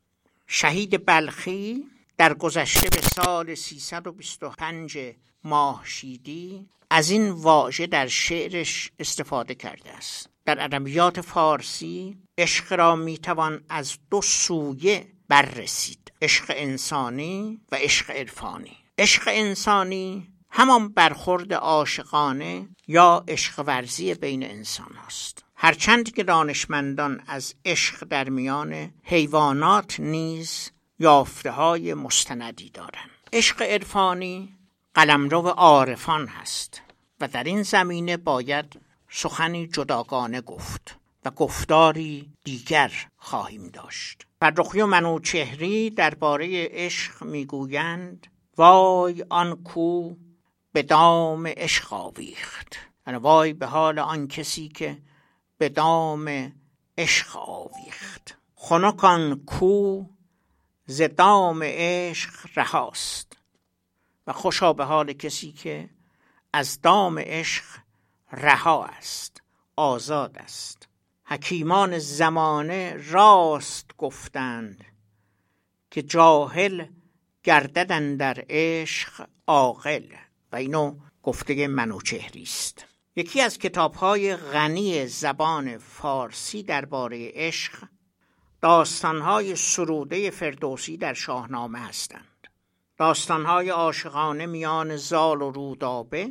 شهید 0.47 1.07
بلخی 1.07 1.85
در 2.17 2.35
گذشته 2.35 2.88
به 2.88 3.01
سال 3.01 3.55
325 3.55 4.99
ماهشیدی 5.45 6.69
از 6.91 7.11
این 7.11 7.31
واژه 7.31 7.87
در 7.87 8.07
شعرش 8.07 8.91
استفاده 8.99 9.55
کرده 9.55 9.91
است. 9.91 10.29
در 10.45 10.65
ادبیات 10.65 11.21
فارسی 11.21 12.19
عشق 12.38 12.73
را 12.73 12.97
می‌توان 12.97 13.65
از 13.69 13.99
دو 14.11 14.23
سویه 14.23 15.07
بررسید. 15.29 16.12
عشق 16.23 16.45
انسانی 16.49 17.61
و 17.73 17.77
عشق 17.77 18.11
عرفانی. 18.11 18.77
عشق 18.99 19.23
انسانی 19.27 20.32
همان 20.55 20.88
برخورد 20.88 21.53
عاشقانه 21.53 22.69
یا 22.88 23.25
عشق 23.29 23.65
ورزی 23.67 24.15
بین 24.15 24.43
انسان 24.43 24.97
است 25.07 25.45
هرچند 25.57 26.15
که 26.15 26.23
دانشمندان 26.23 27.23
از 27.27 27.55
عشق 27.65 28.05
در 28.05 28.29
میان 28.29 28.93
حیوانات 29.03 30.01
نیز 30.01 30.71
یافته 30.99 31.51
های 31.51 31.95
مستندی 31.95 32.71
دارند. 32.71 33.11
عشق 33.33 33.62
عرفانی 33.62 34.57
قلمرو 34.95 35.49
عارفان 35.49 36.27
هست 36.27 36.83
و 37.21 37.29
در 37.29 37.45
این 37.45 37.62
زمینه 37.62 38.17
باید 38.17 38.81
سخنی 39.11 39.67
جداگانه 39.67 40.41
گفت 40.41 40.97
و 41.25 41.31
گفتاری 41.31 42.33
دیگر 42.45 42.93
خواهیم 43.17 43.69
داشت. 43.69 44.27
فرخی 44.41 44.81
و 44.81 44.87
منوچهری 44.87 45.91
درباره 45.91 46.69
عشق 46.71 47.23
می‌گویند 47.23 48.27
وای 48.57 49.25
آن 49.31 49.62
کو 49.62 50.15
به 50.72 50.82
دام 50.82 51.46
عشق 51.46 51.92
آویخت. 51.92 52.76
یعنی 53.06 53.18
وای 53.18 53.52
به 53.52 53.66
حال 53.66 53.98
آن 53.98 54.28
کسی 54.28 54.68
که 54.68 55.02
به 55.58 55.68
دام 55.68 56.52
عشق 56.98 57.37
آویخت. 57.37 58.38
خنک 58.54 59.04
آن 59.04 59.44
کو 59.46 60.04
ز 60.87 61.02
دام 61.02 61.62
عشق 61.62 62.30
رهاست. 62.56 63.37
و 64.26 64.32
خوشا 64.32 64.72
به 64.72 64.85
حال 64.85 65.12
کسی 65.12 65.52
که 65.52 65.90
از 66.52 66.80
دام 66.80 67.18
عشق 67.18 67.64
رها 68.32 68.85
است 68.85 69.42
آزاد 69.76 70.38
است. 70.38 70.88
حکیمان 71.24 71.98
زمانه 71.98 72.96
راست 73.11 73.90
گفتند 73.98 74.85
که 75.90 76.02
جاهل 76.02 76.87
گرددن 77.42 78.16
در 78.16 78.44
عشق 78.48 79.28
عاقل. 79.46 80.06
و 80.53 80.57
اینو 80.57 80.99
گفته 81.23 81.67
منوچهری 81.67 82.43
است 82.43 82.85
یکی 83.17 83.41
از 83.41 83.59
کتابهای 83.59 84.37
غنی 84.37 85.07
زبان 85.07 85.79
فارسی 85.79 86.62
درباره 86.62 87.31
عشق 87.35 87.73
داستانهای 88.61 89.57
سروده 89.57 90.31
فردوسی 90.31 90.97
در 90.97 91.15
شاهنامه 91.15 91.79
هستند. 91.79 92.49
داستانهای 92.97 93.69
عاشقانه 93.69 94.47
میان 94.47 94.97
زال 94.97 95.43
و 95.43 95.51
رودابه 95.51 96.31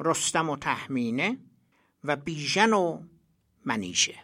رستم 0.00 0.50
و 0.50 0.56
تهمینه 0.56 1.38
و 2.04 2.16
بیژن 2.16 2.72
و 2.72 3.02
منیژه. 3.64 4.14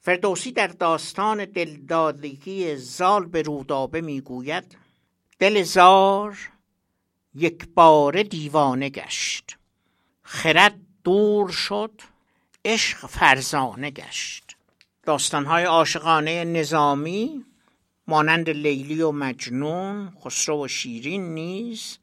فردوسی 0.00 0.52
در 0.52 0.66
داستان 0.66 1.44
دلدادگی 1.44 2.76
زال 2.76 3.26
به 3.26 3.42
رودابه 3.42 4.00
می‌گوید 4.00 4.76
دل 5.38 5.62
زار 5.62 6.38
یک 7.34 7.68
بار 7.74 8.22
دیوانه 8.22 8.88
گشت. 8.88 9.58
خرد 10.22 10.74
دور 11.04 11.50
شد 11.50 12.00
عشق 12.64 13.06
فرزانه 13.06 13.90
گشت. 13.90 14.56
داستانهای 15.02 15.64
عاشقانه 15.64 16.44
نظامی 16.44 17.44
مانند 18.06 18.50
لیلی 18.50 19.02
و 19.02 19.12
مجنون 19.12 20.12
خسرو 20.24 20.64
و 20.64 20.68
شیرین 20.68 21.34
نیز 21.34 21.98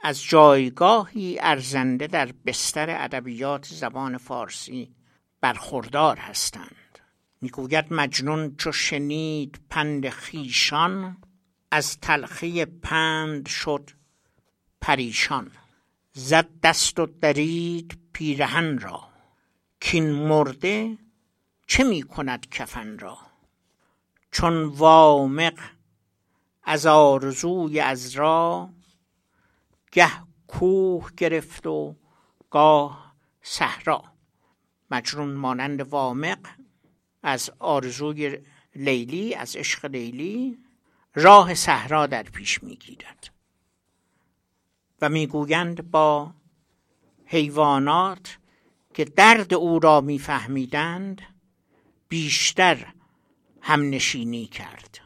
از 0.00 0.24
جایگاهی 0.24 1.38
ارزنده 1.40 2.06
در 2.06 2.32
بستر 2.46 3.04
ادبیات 3.04 3.66
زبان 3.66 4.18
فارسی 4.18 4.94
برخوردار 5.40 6.16
هستند. 6.16 6.98
می‌گوید 7.40 7.84
مجنون 7.90 8.56
چو 8.56 8.72
شنید 8.72 9.60
پند 9.70 10.08
خیشان 10.08 11.16
از 11.70 12.00
تلخی 12.00 12.64
پند 12.64 13.48
شد 13.48 13.90
پریشان 14.82 15.50
زد 16.12 16.48
دست 16.62 17.00
و 17.00 17.06
درید 17.06 17.98
پیرهن 18.12 18.78
را. 18.78 19.08
کین 19.80 20.12
مرده 20.12 20.98
چه 21.66 21.84
می 21.84 22.02
کند 22.02 22.48
کفن 22.50 22.98
را؟ 22.98 23.18
چون 24.30 24.64
وامق 24.64 25.58
از 26.62 26.86
آرزوی 26.86 27.82
را 28.14 28.70
گه 29.92 30.10
کوه 30.46 31.10
گرفت 31.16 31.66
و 31.66 31.96
گاه 32.50 33.14
صحرا. 33.42 34.04
مجنون 34.90 35.34
مانند 35.34 35.80
وامق 35.80 36.38
از 37.22 37.50
آرزوی 37.58 38.38
لیلی 38.76 39.34
از 39.34 39.56
عشق 39.56 39.84
لیلی 39.84 40.58
راه 41.14 41.54
صحرا 41.54 42.06
در 42.06 42.22
پیش 42.22 42.62
می‌گیرد 42.62 43.30
و 45.02 45.08
می‌گویند 45.08 45.90
با 45.90 46.34
حیوانات 47.24 48.38
که 48.94 49.04
درد 49.04 49.54
او 49.54 49.78
را 49.78 50.00
میفهمیدند 50.00 51.22
بیشتر 52.08 52.92
همنشینی 53.60 54.46
کرد. 54.46 54.98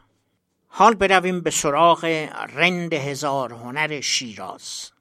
حال 0.67 0.93
برویم 0.93 1.41
به 1.41 1.49
سراغ 1.49 2.05
رند 2.53 2.93
هزار 2.93 3.53
هنر 3.53 4.01
شیراز. 4.01 4.91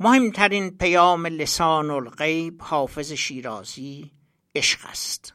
مهمترین 0.00 0.70
پیام 0.70 1.26
لسان 1.26 1.90
الغیب 1.90 2.62
حافظ 2.62 3.12
شیرازی 3.12 4.12
عشق 4.54 4.86
است. 4.86 5.34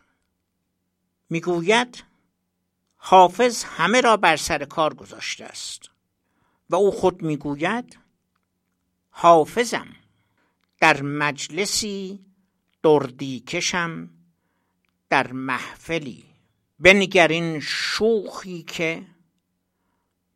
می‌گوید 1.30 2.04
حافظ 2.96 3.64
همه 3.64 4.02
را 4.02 4.18
بر 4.18 4.36
سر 4.36 4.66
کار 4.66 4.94
گذاشته 4.94 5.46
است 5.46 5.90
و 6.70 6.76
او 6.76 6.92
خود 6.92 7.22
می‌گوید 7.22 8.01
حافظم. 9.12 9.88
در 10.80 11.02
مجلسی 11.02 12.20
دردی 12.84 13.40
کشم 13.40 14.10
در 15.10 15.32
محفلی. 15.32 16.24
بنگرین 16.80 17.60
شوخی 17.60 18.64
که 18.64 19.06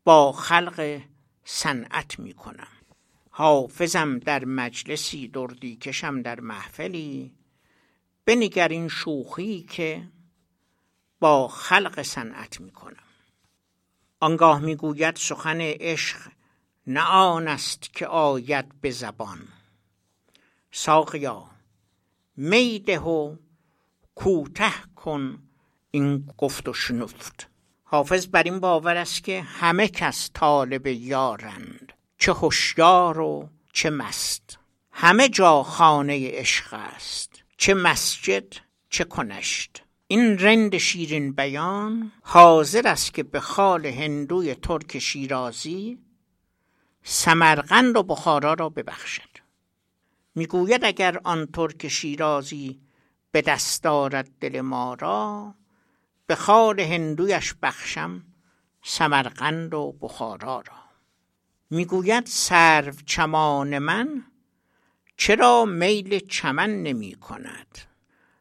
با 0.04 0.32
خلق 0.32 1.00
صنعت 1.44 2.18
می 2.18 2.32
کنم 2.32 2.68
حافظم 3.30 4.18
در 4.18 4.44
مجلسی 4.44 5.28
دردی 5.28 5.76
کشم 5.76 6.22
در 6.22 6.40
محفلی. 6.40 7.34
بنگرین 8.24 8.88
شوخی 8.88 9.62
که 9.62 10.08
با 11.20 11.48
خلق 11.48 12.02
صنعت 12.02 12.60
می 12.60 12.70
کنم 12.70 12.96
آنگاه 14.20 14.60
می‌گوید 14.60 15.16
سخن 15.16 15.60
عشق 15.60 16.18
نه 16.86 17.00
آن 17.00 17.48
است 17.48 17.92
که 17.92 18.06
آید 18.06 18.80
به 18.80 18.90
زبان. 18.90 19.48
ساقیا 20.72 21.44
میده 22.36 22.98
و 22.98 23.36
کوته 24.14 24.72
کن 24.96 25.38
این 25.90 26.30
گفت 26.38 26.68
و 26.68 26.72
شنفت. 26.72 27.48
حافظ 27.84 28.26
بر 28.26 28.42
این 28.42 28.60
باور 28.60 28.96
است 28.96 29.24
که 29.24 29.42
همه 29.42 29.88
کس 29.88 30.30
طالب 30.34 30.86
یارند 30.86 31.92
چه 32.18 32.32
هوشیار 32.32 33.20
و 33.20 33.48
چه 33.72 33.90
مست. 33.90 34.58
همه 34.92 35.28
جا 35.28 35.62
خانه 35.62 36.30
عشق 36.30 36.74
است 36.74 37.42
چه 37.56 37.74
مسجد 37.74 38.44
چه 38.90 39.04
کنشت. 39.04 39.82
این 40.08 40.38
رند 40.38 40.76
شیرین 40.76 41.32
بیان 41.32 42.12
حاضر 42.22 42.88
است 42.88 43.14
که 43.14 43.22
به 43.22 43.40
خال 43.40 43.86
هندوی 43.86 44.54
ترک 44.54 44.98
شیرازی 44.98 45.98
سمرقند 47.08 47.96
و 47.96 48.02
بخارا 48.02 48.54
را 48.54 48.68
ببخشد. 48.68 49.28
می‌گوید 50.34 50.84
اگر 50.84 51.20
آن 51.24 51.46
ترک 51.46 51.88
شیرازی 51.88 52.80
به 53.30 53.42
دست 53.42 53.82
دارد 53.82 54.30
دل 54.40 54.60
ما 54.60 54.94
را 54.94 55.54
به 56.26 56.34
خال 56.34 56.80
هندویش 56.80 57.54
بخشم 57.62 58.22
سمرقند 58.82 59.74
و 59.74 59.92
بخارا 60.00 60.56
را. 60.56 60.76
می‌گوید 61.70 62.26
سرو 62.26 62.92
چمان 63.06 63.78
من 63.78 64.24
چرا 65.16 65.64
میل 65.64 66.18
چمن 66.18 66.82
نمی 66.82 67.14
کند؟ 67.14 67.78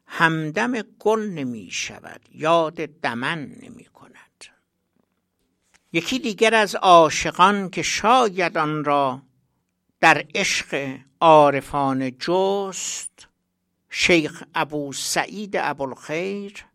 همدم 0.07 0.81
گل 0.81 1.19
نمی 1.19 1.71
شود 1.71 2.21
یاد 2.31 2.85
دمن 2.85 3.39
نمی 3.39 3.85
یکی 5.95 6.19
دیگر 6.19 6.55
از 6.55 6.75
عاشقان 6.75 7.69
که 7.69 7.81
شاید 7.81 8.57
آن 8.57 8.83
را 8.83 9.21
در 9.99 10.25
عشق 10.35 10.97
عارفان 11.21 12.17
جست 12.17 13.27
شیخ 13.89 14.43
ابو 14.55 14.93
سعید 14.93 15.57
ابوالخیر 15.57 16.65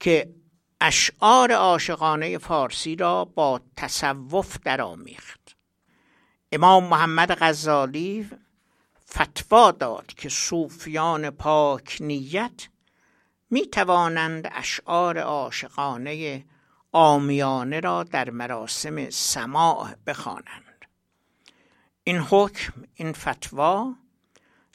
که 0.00 0.34
اشعار 0.80 1.52
عاشقانه 1.52 2.38
فارسی 2.38 2.96
را 2.96 3.24
با 3.24 3.60
تصوف 3.76 4.58
درآمیخت. 4.64 5.56
امام 6.52 6.84
محمد 6.84 7.38
غزالی 7.40 8.30
فتوا 9.10 9.70
داد 9.70 10.06
که 10.06 10.28
صوفیان 10.28 11.30
پاک 11.30 11.96
نیت 12.00 12.68
می 13.50 13.66
توانند 13.66 14.50
اشعار 14.52 15.18
عاشقانه 15.18 16.44
آمیانه 16.96 17.80
را 17.80 18.02
در 18.02 18.30
مراسم 18.30 19.10
سماع 19.10 19.94
بخوانند. 20.06 20.84
این 22.04 22.18
حکم 22.18 22.72
این 22.94 23.12
فتوا 23.12 23.94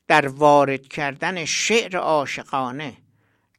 در 0.08 0.28
وارد 0.28 0.88
کردن 0.88 1.46
شعر 1.46 1.98
عاشقانه 1.98 2.98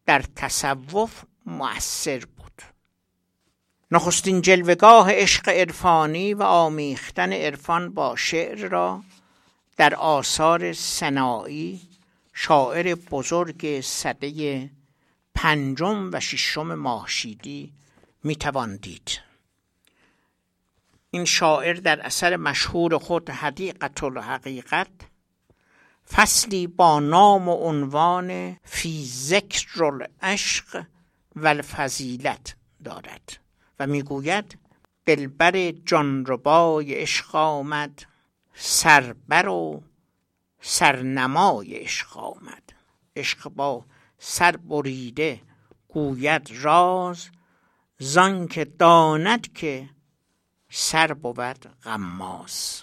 در 0.07 0.23
تصوف 0.37 1.25
مؤثر 1.47 2.19
بود. 2.19 2.63
نخستین 3.91 4.41
جلوگاه 4.41 5.13
عشق 5.13 5.49
عرفانی 5.49 6.35
و 6.35 6.43
آمیختن 6.43 7.33
عرفان 7.33 7.95
با 7.95 8.17
شعر 8.17 8.69
را 8.69 9.03
در 9.77 9.95
آثار 9.95 10.73
سنایی 10.73 11.81
شاعر 12.33 12.95
بزرگ 12.95 13.81
صده 13.81 14.71
پنجم 15.35 16.11
و 16.13 16.21
ششم 16.21 16.75
ماهشیدی 16.75 17.80
می‌توان 18.25 18.77
دید. 18.77 19.21
این 21.11 21.25
شاعر 21.25 21.75
در 21.75 22.01
اثر 22.01 22.37
مشهور 22.37 22.99
خود 22.99 23.31
حدیقت 23.31 24.05
الحقیقت 24.05 24.91
فصلی 26.13 26.67
با 26.67 27.01
نام 27.01 27.49
و 27.49 27.53
عنوان 27.55 28.57
فی 28.65 29.05
ذکر 29.07 29.85
العشق 29.85 30.85
و 31.37 31.49
الفضیلت 31.49 32.57
دارد 32.85 33.39
و 33.79 33.87
می‌گوید 33.87 34.59
دلبر 35.07 35.71
جانربای 35.71 36.95
عشق 36.95 37.35
آمد 37.35 38.03
سربر 38.55 39.49
و 39.49 39.83
سرنمای 40.61 41.75
عشق 41.75 42.17
آمد. 42.17 42.63
عشق 43.17 43.49
با 43.49 43.85
سر 44.19 44.57
بریده 44.57 45.41
گوید 45.89 46.51
راز 46.53 47.29
زان 48.03 48.49
که 48.49 48.65
داند 48.65 49.53
که 49.53 49.91
سر 50.71 51.13
بود 51.13 51.67
غماز. 51.83 52.83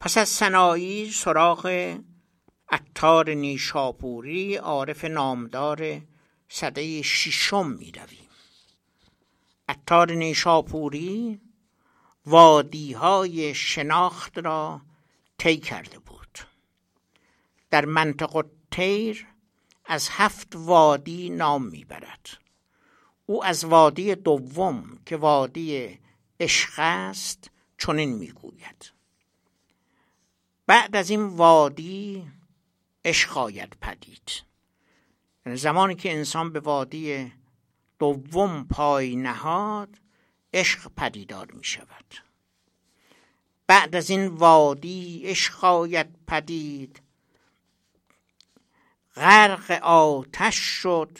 پس 0.00 0.18
از 0.18 0.28
سنایی 0.28 1.10
سراغ 1.10 1.96
عطار 2.68 3.30
نیشاپوری 3.30 4.56
عارف 4.56 5.04
نامدار 5.04 6.00
صده 6.48 7.02
ششم 7.02 7.66
می 7.66 7.92
رویم 7.92 8.28
عطار 9.68 10.12
نیشاپوری 10.12 11.40
وادی 12.26 12.92
های 12.92 13.54
شناخت 13.54 14.38
را 14.38 14.80
طی 15.38 15.56
کرده 15.56 15.98
بود. 15.98 16.38
در 17.70 17.84
منطقه 17.84 18.44
تیر 18.70 19.26
از 19.84 20.08
هفت 20.12 20.48
وادی 20.54 21.30
نام 21.30 21.66
می‌برد. 21.66 22.49
او 23.30 23.44
از 23.44 23.64
وادی 23.64 24.14
دوم 24.14 24.98
که 25.06 25.16
وادی 25.16 25.98
عشق 26.40 26.72
است 26.78 27.50
چنین 27.78 28.12
می‌گوید. 28.12 28.92
بعد 30.66 30.96
از 30.96 31.10
این 31.10 31.26
وادی 31.26 32.30
عشق 33.04 33.38
آید 33.38 33.76
پدید. 33.80 34.42
یعنی 35.46 35.58
زمانی 35.58 35.94
که 35.94 36.12
انسان 36.12 36.52
به 36.52 36.60
وادی 36.60 37.32
دوم 37.98 38.64
پای 38.64 39.16
نهاد 39.16 39.88
عشق 40.54 40.90
پدیدار 40.96 41.52
می 41.52 41.64
شود 41.64 42.14
بعد 43.66 43.96
از 43.96 44.10
این 44.10 44.26
وادی 44.26 45.22
عشق 45.24 45.64
آید 45.64 46.26
پدید 46.26 47.02
غرق 49.16 49.70
آتش 49.82 50.56
شد 50.56 51.18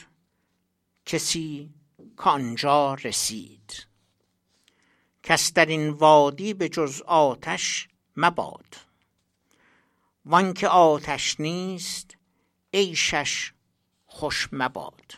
کسی 1.07 1.80
کانجا 2.21 2.95
رسید. 2.95 3.87
کس 5.23 5.53
در 5.53 5.67
این 5.67 5.91
وادی 5.91 6.55
به 6.55 6.69
جز 6.69 7.03
آتش 7.03 7.89
مباد. 8.17 8.77
وانکه 10.25 10.69
آتش 10.69 11.41
نیست 11.41 12.17
عیشش 12.75 13.53
خوش 14.07 14.49
مباد. 14.53 15.15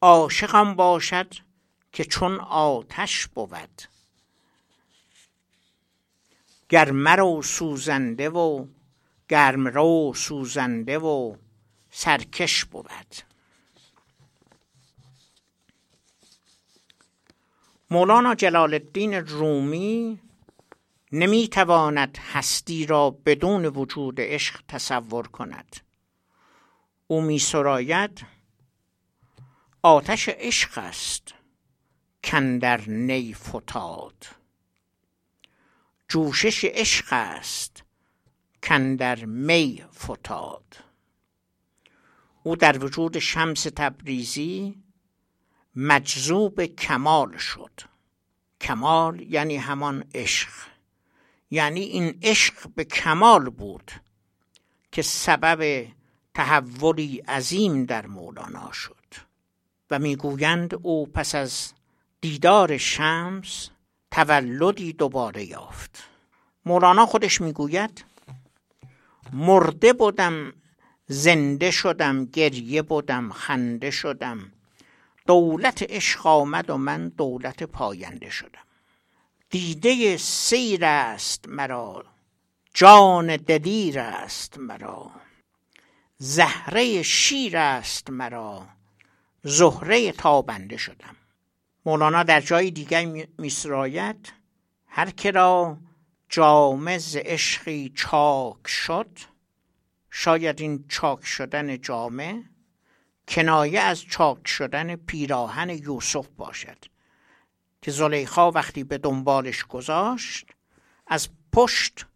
عاشقم 0.00 0.74
باشد 0.74 1.34
که 1.92 2.04
چون 2.04 2.40
آتش 2.40 3.26
بود. 3.26 3.82
گر 6.68 6.90
مرو 6.90 7.42
سوزنده 7.42 8.30
و 8.30 8.66
گرم 9.28 9.68
رو 9.68 10.12
سوزنده 10.16 10.98
و 10.98 11.36
سرکش 11.90 12.64
بود. 12.64 13.27
مولانا 17.90 18.34
جلال 18.34 18.74
الدین 18.74 19.14
رومی 19.14 20.20
نمی‌تواند 21.12 22.18
هستی 22.32 22.86
را 22.86 23.10
بدون 23.10 23.66
وجود 23.66 24.20
عشق 24.20 24.60
تصور 24.68 25.26
کند. 25.28 25.76
او 27.06 27.20
می 27.20 27.38
سراید 27.38 28.26
آتش 29.82 30.28
عشق 30.28 30.78
است 30.78 31.34
کندر 32.24 32.80
نی 32.88 33.34
فتاد 33.34 34.26
جوشش 36.08 36.64
عشق 36.64 37.06
است 37.10 37.84
کندر 38.62 39.24
می 39.24 39.84
فتاد 39.94 40.76
او 42.42 42.56
در 42.56 42.84
وجود 42.84 43.18
شمس 43.18 43.62
تبریزی 43.62 44.82
مجذوب 45.80 46.64
کمال 46.64 47.36
شد. 47.36 47.80
کمال 48.60 49.20
یعنی 49.20 49.56
همان 49.56 50.04
عشق. 50.14 50.48
یعنی 51.50 51.80
این 51.80 52.18
عشق 52.22 52.54
به 52.74 52.84
کمال 52.84 53.50
بود 53.50 53.92
که 54.92 55.02
سبب 55.02 55.86
تحولی 56.34 57.18
عظیم 57.18 57.84
در 57.84 58.06
مولانا 58.06 58.72
شد. 58.72 59.04
و 59.90 59.98
می‌گویند 59.98 60.74
او 60.82 61.06
پس 61.06 61.34
از 61.34 61.72
دیدار 62.20 62.76
شمس 62.76 63.70
تولدی 64.10 64.92
دوباره 64.92 65.44
یافت. 65.44 66.08
مولانا 66.64 67.06
خودش 67.06 67.40
می‌گوید 67.40 68.04
مرده 69.32 69.92
بودم 69.92 70.52
زنده 71.06 71.70
شدم 71.70 72.24
گریه 72.24 72.82
بودم 72.82 73.32
خنده 73.32 73.90
شدم. 73.90 74.52
دولت 75.28 75.82
عشق 75.82 76.26
آمد 76.26 76.70
و 76.70 76.76
من 76.76 77.08
دولت 77.08 77.62
پاینده 77.62 78.30
شدم. 78.30 78.64
دیده 79.50 80.16
سیر 80.16 80.84
است 80.84 81.48
مرا 81.48 82.04
جان 82.74 83.36
دلیر 83.36 83.98
است 83.98 84.58
مرا. 84.58 85.10
زهره 86.18 87.02
شیر 87.02 87.56
است 87.56 88.10
مرا 88.10 88.66
زهره 89.42 90.12
تابنده 90.12 90.76
شدم. 90.76 91.16
مولانا 91.86 92.22
در 92.22 92.40
جای 92.40 92.70
دیگر 92.70 93.26
میسراید. 93.38 94.32
هر 94.86 95.10
که 95.10 95.30
را 95.30 95.78
جامه 96.28 96.98
ز 96.98 97.16
عشقی 97.16 97.92
چاک 97.94 98.68
شد 98.68 99.18
شاید 100.10 100.60
این 100.60 100.84
چاک 100.88 101.24
شدن 101.24 101.80
جامه 101.80 102.44
کنایه 103.28 103.80
از 103.80 104.02
چاک 104.02 104.48
شدن 104.48 104.96
پیراهن 104.96 105.70
یوسف 105.70 106.28
باشد 106.36 106.78
که 107.82 107.90
زلیخا 107.90 108.50
وقتی 108.50 108.84
به 108.84 108.98
دنبالش 108.98 109.64
گذاشت 109.64 110.46
از 111.06 111.28
پشت 111.52 112.06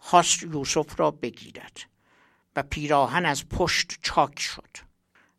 خواست 0.00 0.42
یوسف 0.42 1.00
را 1.00 1.10
بگیرد 1.10 1.80
و 2.56 2.62
پیراهن 2.62 3.26
از 3.26 3.48
پشت 3.48 3.98
چاک 4.02 4.40
شد. 4.40 4.76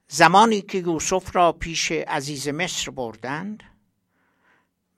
زمانی 0.08 0.62
که 0.62 0.78
یوسف 0.78 1.36
را 1.36 1.52
پیش 1.52 1.92
عزیز 1.92 2.48
مصر 2.48 2.92
بردند 2.92 3.64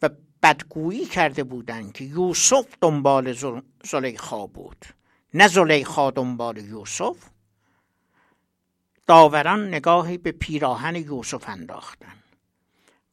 و 0.01 0.09
بدگویی 0.43 1.05
کرده 1.05 1.43
بودند 1.43 1.93
که 1.93 2.03
یوسف 2.03 2.65
دنبال 2.81 3.35
زلیخا 3.83 4.47
بود. 4.47 4.85
نه 5.33 5.47
زلیخا 5.47 6.11
دنبال 6.11 6.57
یوسف 6.57 7.17
داوران 9.07 9.67
نگاهی 9.67 10.17
به 10.17 10.31
پیراهن 10.31 10.95
یوسف 10.95 11.49
انداختند 11.49 12.23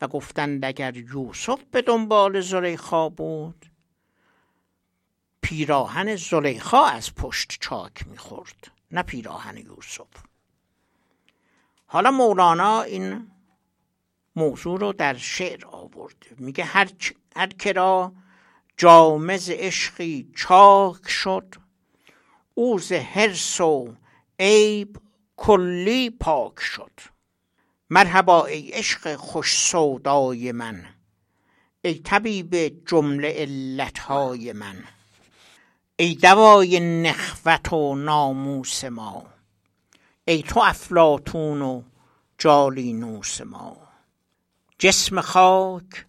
و 0.01 0.09
گفتند 0.09 0.65
اگر 0.65 0.97
یوسف 0.97 1.61
به 1.71 1.83
دنبال 1.83 2.41
زلیخا 2.41 3.09
بود 3.09 3.71
پیراهن 5.43 6.17
زلیخا 6.17 6.85
از 6.85 7.15
پشت 7.15 7.57
چاک 7.61 8.07
می‌خورد 8.07 8.73
نه 8.91 9.03
پیراهن 9.03 9.57
یوسف. 9.57 10.07
حالا 11.87 12.11
مولانا 12.11 12.83
این 12.83 13.31
موضوع 14.37 14.81
رو 14.81 14.93
در 14.93 15.17
شعر 15.17 15.67
آورده 15.67 16.35
میگه 16.39 16.65
هر, 16.65 16.91
هر 17.37 17.47
کرا 17.47 18.13
جامز 18.77 19.51
عشقی 19.51 20.31
چاک 20.37 21.09
شد 21.09 21.55
او 22.55 22.79
ز 22.79 22.93
حرص 22.93 23.61
و 23.61 23.95
عیب 24.39 24.97
کلی 25.43 26.11
پاک 26.11 26.61
شد. 26.61 27.01
مرحبا 27.91 28.47
ای 28.47 28.71
عشق 28.71 29.17
خوش 29.17 29.53
سودای 29.57 30.53
من. 30.53 30.85
ای 31.83 31.95
طبیب 31.95 32.85
جمله 32.87 33.29
علتهای 33.29 34.53
من. 34.53 34.85
ای 35.97 36.15
دوای 36.15 36.81
نخوت 36.81 37.73
و 37.73 37.95
ناموس 37.95 38.85
ما. 38.85 39.27
ای 40.25 40.43
تو 40.43 40.61
افلاتون 40.61 41.63
و 41.63 41.83
جالینوس 42.39 43.41
ما. 43.41 43.77
جسم 44.79 45.21
خاک 45.21 46.07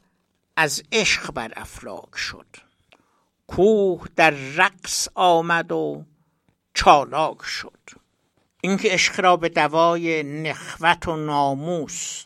از 0.56 0.84
عشق 0.92 1.32
بر 1.32 1.54
افلاک 1.56 2.16
شد. 2.16 2.56
کوه 3.48 4.08
در 4.16 4.30
رقص 4.56 5.08
آمد 5.16 5.72
و 5.72 6.06
چالاک 6.74 7.44
شد. 7.44 8.01
اینکه 8.62 8.90
عشق 8.92 9.20
را 9.20 9.38
به 9.38 9.50
دوای 9.50 10.24
نخوت 10.24 11.08
و 11.08 11.16
ناموس 11.16 12.24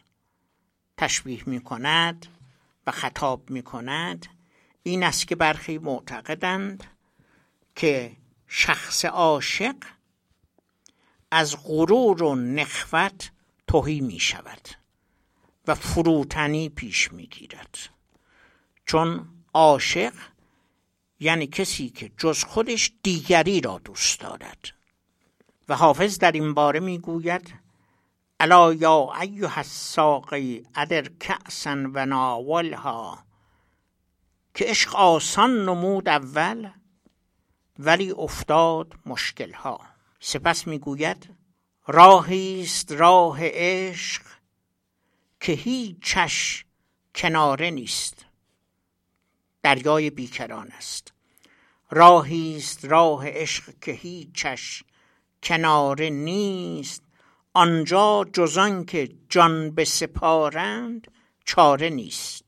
تشبیه 0.97 1.43
می 1.45 1.61
کند 1.61 2.25
و 2.87 2.91
خطاب 2.91 3.49
می 3.49 3.63
کند 3.63 4.25
این 4.83 5.03
است 5.03 5.27
که 5.27 5.35
برخی 5.35 5.77
معتقدند 5.77 6.83
که 7.75 8.11
شخص 8.47 9.05
عاشق 9.05 9.75
از 11.31 11.63
غرور 11.63 12.23
و 12.23 12.35
نخوت 12.35 13.31
توهی 13.67 14.01
می 14.01 14.19
شود 14.19 14.67
و 15.67 15.75
فروتنی 15.75 16.69
پیش 16.69 17.11
می 17.11 17.27
گیرد 17.27 17.77
چون 18.85 19.29
عاشق 19.53 20.13
یعنی 21.19 21.47
کسی 21.47 21.89
که 21.89 22.11
جز 22.17 22.43
خودش 22.43 22.91
دیگری 23.03 23.61
را 23.61 23.81
دوست 23.85 24.19
دارد. 24.19 24.71
و 25.69 25.75
حافظ 25.75 26.17
در 26.17 26.31
این 26.31 26.53
باره 26.53 26.79
می 26.79 26.99
گوید 26.99 27.53
الا 28.39 28.73
یا 28.73 29.13
ایها 29.21 29.57
الساقی 29.57 30.65
ادر 30.75 31.01
کأسا 31.19 31.75
و 31.93 32.05
ناولها 32.05 33.25
که 34.53 34.65
عشق 34.65 34.95
آسان 34.95 35.65
نمود 35.65 36.09
اول 36.09 36.69
ولی 37.79 38.11
افتاد 38.11 38.93
مشکلها. 39.05 39.81
سپس 40.19 40.67
می‌گوید 40.67 41.35
راهی 41.87 42.61
است 42.61 42.91
راه 42.91 43.37
عشق 43.41 44.21
که 45.39 45.51
هیچش 45.51 46.65
کناره 47.15 47.69
نیست 47.69 48.25
دریای 49.63 50.09
بیکران 50.09 50.71
است. 50.71 51.13
راهی 51.91 52.57
است 52.57 52.85
راه 52.85 53.29
عشق 53.29 53.79
که 53.81 53.91
هیچش 53.91 54.83
کناره 55.45 56.09
نیست. 56.09 57.03
آنجا 57.53 58.25
جزان 58.33 58.85
که 58.85 59.09
جان 59.29 59.75
بسپارند 59.75 61.07
چاره 61.45 61.89
نیست. 61.89 62.45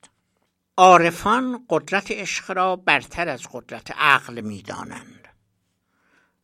عارفان 0.78 1.66
قدرت 1.70 2.12
عشق 2.12 2.52
را 2.52 2.76
برتر 2.76 3.30
از 3.30 3.48
قدرت 3.52 3.92
عقل 3.92 4.42
می‌دانند. 4.42 5.28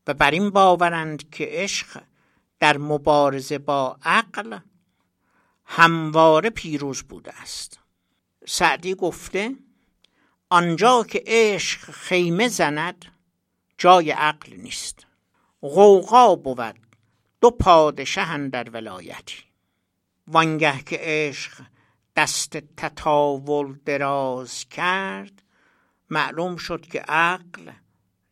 و 0.08 0.14
بر 0.14 0.32
این 0.32 0.50
باورند 0.50 1.30
که 1.30 1.48
عشق 1.52 2.02
در 2.60 2.78
مبارزه 2.78 3.58
با 3.58 3.98
عقل 4.04 4.60
همواره 5.66 6.50
پیروز 6.50 7.04
بوده 7.04 7.42
است. 7.42 7.80
سعدی 8.48 8.96
گفته 8.96 9.56
آنجا 10.50 11.04
که 11.04 11.24
عشق 11.26 11.92
خیمه 11.92 12.48
زند 12.48 13.06
جای 13.78 14.12
عقل 14.12 14.54
نیست. 14.54 15.06
غوغا 15.64 16.36
بود. 16.36 16.76
دو 17.42 17.52
پادشه 17.52 18.48
در 18.48 18.70
ولایتی 18.70 19.44
وانگه 20.28 20.82
که 20.82 20.98
عشق 21.02 21.62
دست 22.16 22.58
تطاول 22.58 23.80
دراز 23.86 24.66
کرد 24.70 25.42
معلوم 26.10 26.56
شد 26.56 26.86
که 26.86 27.00
عقل 27.00 27.72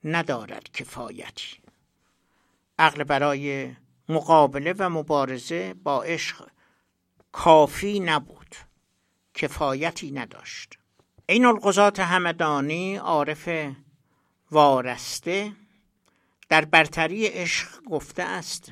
ندارد 0.04 0.72
کفایتی. 0.74 1.58
عقل 2.80 3.04
برای 3.04 3.76
مقابله 4.10 4.74
و 4.78 4.90
مبارزه 4.90 5.74
با 5.74 6.04
عشق 6.04 6.48
کافی 7.32 8.00
نبود. 8.00 8.56
کفایتی 9.34 10.12
نداشت. 10.12 10.80
این 11.26 11.46
القضات 11.46 12.00
همدانی 12.00 12.96
عارف 12.96 13.50
وارسته 14.52 15.52
در 16.52 16.66
برتری 16.66 17.28
عشق 17.28 17.84
گفته 17.84 18.24
است 18.24 18.72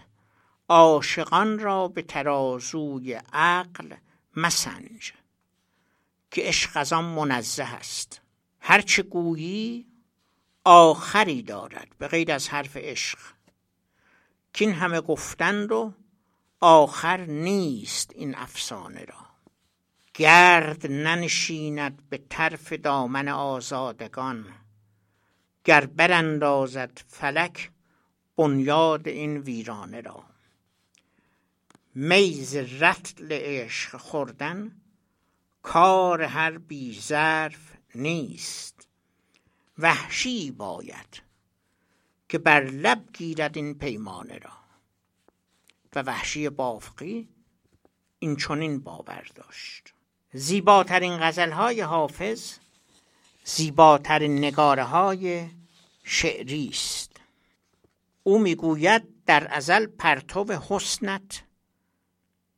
عاشقان 0.70 1.60
را 1.60 1.88
به 1.88 2.02
ترازوی 2.02 3.14
عقل 3.34 3.96
مسنج 4.36 5.14
که 6.32 6.42
عشق 6.42 6.72
از 6.76 6.94
آن 6.94 7.06
منزه 7.06 7.64
است. 7.64 8.22
هرچه 8.60 9.04
گویی 9.04 9.88
آخری 10.64 11.42
دارد 11.42 11.88
به 11.98 12.08
غیر 12.08 12.32
از 12.32 12.50
حرف 12.50 12.78
عشق. 12.78 13.20
که 14.54 14.66
این 14.66 14.74
همه 14.74 15.02
گفتند 15.02 15.72
و 15.72 15.94
آخر 16.60 17.26
نیست 17.26 18.12
این 18.16 18.36
افسانه 18.36 19.06
را. 19.06 19.28
گرد 20.14 20.88
ننشیند 20.88 22.10
به 22.10 22.18
طرف 22.30 22.74
دامن 22.74 23.28
آزادگان. 23.28 24.46
گر 25.64 25.86
براندازد 25.86 27.02
فلک 27.08 27.72
بنیاد 28.38 29.08
این 29.08 29.38
ویرانه 29.38 30.02
را. 30.02 30.24
میز 31.96 32.56
رتل 32.56 33.32
عشق 33.32 33.98
خوردن 33.98 34.82
کار 35.62 36.22
هر 36.22 36.58
بی 36.58 37.00
ظرف 37.02 37.78
نیست. 37.96 38.88
وحشی 39.78 40.52
باید 40.52 41.22
که 42.30 42.38
بر 42.38 42.64
لب 42.64 43.06
گیرد 43.14 43.58
این 43.58 43.74
پیمانه 43.74 44.38
را. 44.38 44.52
و 45.96 46.02
وحشی 46.02 46.50
بافقی 46.50 47.30
این 48.20 48.36
چنین 48.36 48.80
باور 48.80 49.28
داشت. 49.36 49.94
زیباترین 50.34 51.18
غزلهای 51.18 51.82
حافظ 51.82 52.58
زیباترین 53.44 54.38
نگاره 54.38 54.84
های 54.84 55.50
شعری 56.04 56.68
است. 56.68 57.12
او 58.24 58.40
می‌گوید 58.40 59.26
در 59.26 59.54
ازل 59.54 59.86
پرتو 59.86 60.54
حسنت 60.70 61.44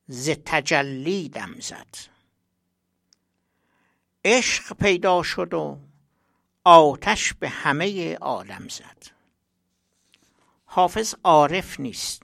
ز 0.08 0.30
تجلی 0.46 1.30
دم 1.30 1.60
زد. 1.60 1.96
عشق 4.26 4.74
پیدا 4.74 5.24
شد 5.24 5.54
و 5.54 5.80
آتش 6.64 7.34
به 7.34 7.50
همه 7.50 8.16
عالم 8.16 8.68
زد. 8.68 9.08
حافظ 10.66 11.16
عارف 11.24 11.80
نیست 11.80 12.24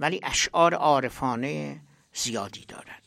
ولی 0.00 0.20
اشعار 0.22 0.74
عارفانه 0.74 1.80
زیادی 2.12 2.64
دارد. 2.64 3.02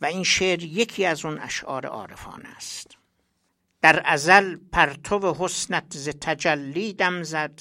و 0.00 0.06
این 0.06 0.24
شعر 0.24 0.62
یکی 0.62 1.04
از 1.04 1.24
اون 1.24 1.38
اشعار 1.38 1.86
عارفانه 1.86 2.48
است. 2.48 2.96
در 3.86 4.02
ازل 4.04 4.56
پرتو 4.72 5.36
حسنت 5.38 5.84
ز 5.90 6.08
تجلی 6.08 6.92
دم 6.92 7.22
زد. 7.22 7.60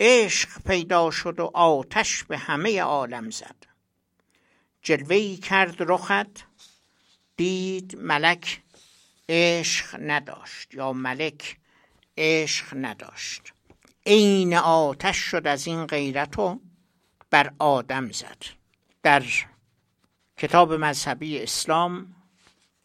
عشق 0.00 0.48
پیدا 0.66 1.10
شد 1.10 1.40
و 1.40 1.50
آتش 1.54 2.24
به 2.24 2.38
همه 2.38 2.80
عالم 2.82 3.30
زد. 3.30 3.56
جلوه 4.82 5.36
کرد 5.36 5.76
رخت 5.78 6.46
دید 7.36 7.98
ملک 7.98 8.62
عشق 9.28 9.96
نداشت 10.00 10.74
یا 10.74 10.92
ملک 10.92 11.56
عشق 12.16 12.66
نداشت. 12.76 13.52
عین 14.06 14.54
آتش 14.54 15.16
شد 15.16 15.46
از 15.46 15.66
این 15.66 15.86
غیرت 15.86 16.38
و 16.38 16.60
بر 17.30 17.52
آدم 17.58 18.12
زد. 18.12 18.42
در 19.02 19.24
کتاب 20.36 20.72
مذهبی 20.72 21.42
اسلام 21.42 22.14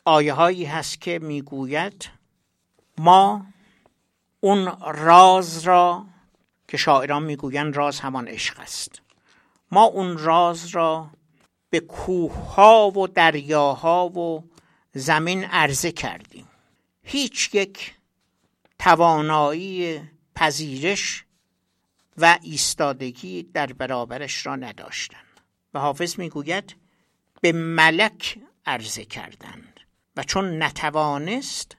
آیه 0.06 0.34
هایی 0.34 0.66
هست 0.66 1.02
که 1.02 1.20
می‌گوید 1.20 2.21
ما 3.02 3.46
اون 4.40 4.78
راز 4.82 5.64
را 5.64 6.06
که 6.68 6.78
شاعران 6.78 7.24
می‌گویند 7.24 7.76
راز 7.76 8.00
همان 8.00 8.28
عشق 8.28 8.60
است. 8.60 9.02
ما 9.72 9.84
اون 9.84 10.18
راز 10.18 10.68
را 10.68 11.10
به 11.70 11.80
کوه 11.80 12.34
ها 12.34 12.92
و 12.92 13.08
دریاها 13.08 14.10
و 14.10 14.44
زمین 14.94 15.44
عرضه 15.44 15.92
کردیم. 15.92 16.48
هیچ 17.04 17.56
یک 17.56 17.96
توانایی 18.80 20.02
پذیرش 20.36 21.26
و 22.18 22.40
ایستادگی 22.42 23.44
در 23.44 23.74
برابرش 23.74 24.46
را 24.46 24.56
نداشتند 24.56 25.42
و 25.74 25.80
حافظ 25.80 26.20
می‌گوید 26.20 26.76
به 27.42 27.52
ملک 27.52 28.40
عرضه 28.66 29.06
کردند 29.06 29.80
و 30.18 30.24
چون 30.24 30.64
نتوانست 30.64 31.78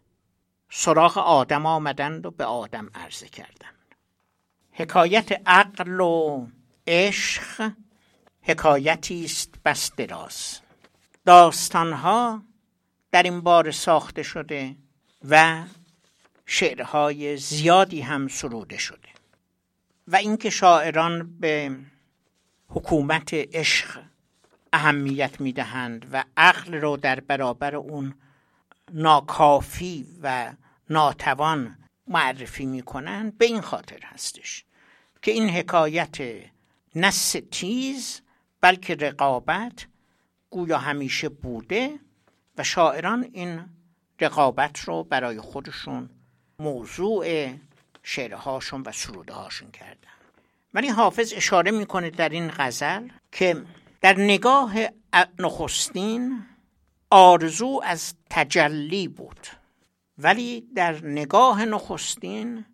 سراغ 0.74 1.18
آدم 1.18 1.66
آمدند 1.66 2.26
و 2.26 2.30
به 2.30 2.44
آدم 2.44 2.90
عرضه 2.94 3.28
کردند. 3.28 3.94
حکایت 4.72 5.42
عقل 5.46 6.00
و 6.00 6.46
عشق 6.86 7.72
حکایتی 8.42 9.24
است 9.24 9.54
بس 9.64 9.92
دراز. 9.96 10.60
داستانها 11.26 12.42
در 13.10 13.22
این 13.22 13.40
بار 13.40 13.70
ساخته 13.70 14.22
شده 14.22 14.76
و 15.28 15.62
شعرهای 16.46 17.36
زیادی 17.36 18.00
هم 18.00 18.28
سروده 18.28 18.78
شده 18.78 19.08
و 20.08 20.16
اینکه 20.16 20.50
شاعران 20.50 21.38
به 21.40 21.76
حکومت 22.68 23.34
عشق 23.34 24.02
اهمیت 24.72 25.40
می‌دهند 25.40 26.06
و 26.12 26.24
عقل 26.36 26.74
رو 26.74 26.96
در 26.96 27.20
برابر 27.20 27.76
اون 27.76 28.14
ناکافی 28.92 30.06
و 30.22 30.52
ناتوان 30.90 31.78
معرفی 32.06 32.66
می‌کنند 32.66 33.38
به 33.38 33.44
این 33.44 33.60
خاطر 33.60 34.00
هستش 34.02 34.64
که 35.22 35.30
این 35.30 35.48
حکایت 35.48 36.16
نس 36.94 37.36
تیز 37.50 38.20
بلکه 38.60 38.94
رقابت 38.94 39.86
گویا 40.50 40.78
همیشه 40.78 41.28
بوده 41.28 41.98
و 42.58 42.64
شاعران 42.64 43.28
این 43.32 43.64
رقابت 44.20 44.80
رو 44.80 45.04
برای 45.04 45.40
خودشون 45.40 46.10
موضوع 46.58 47.52
شعرهاشون 48.02 48.82
و 48.86 48.92
سروده 48.92 49.32
هاشون 49.32 49.70
کردن. 49.70 50.08
ولی 50.74 50.88
حافظ 50.88 51.32
اشاره 51.36 51.70
می‌کنه 51.70 52.10
در 52.10 52.28
این 52.28 52.50
غزل 52.56 53.08
که 53.32 53.64
در 54.00 54.20
نگاه 54.20 54.74
نخستین 55.38 56.46
آرزو 57.10 57.80
از 57.84 58.14
تجلی 58.30 59.08
بود. 59.08 59.46
ولی 60.22 60.60
در 60.74 61.04
نگاه 61.04 61.64
نخستین 61.64 62.64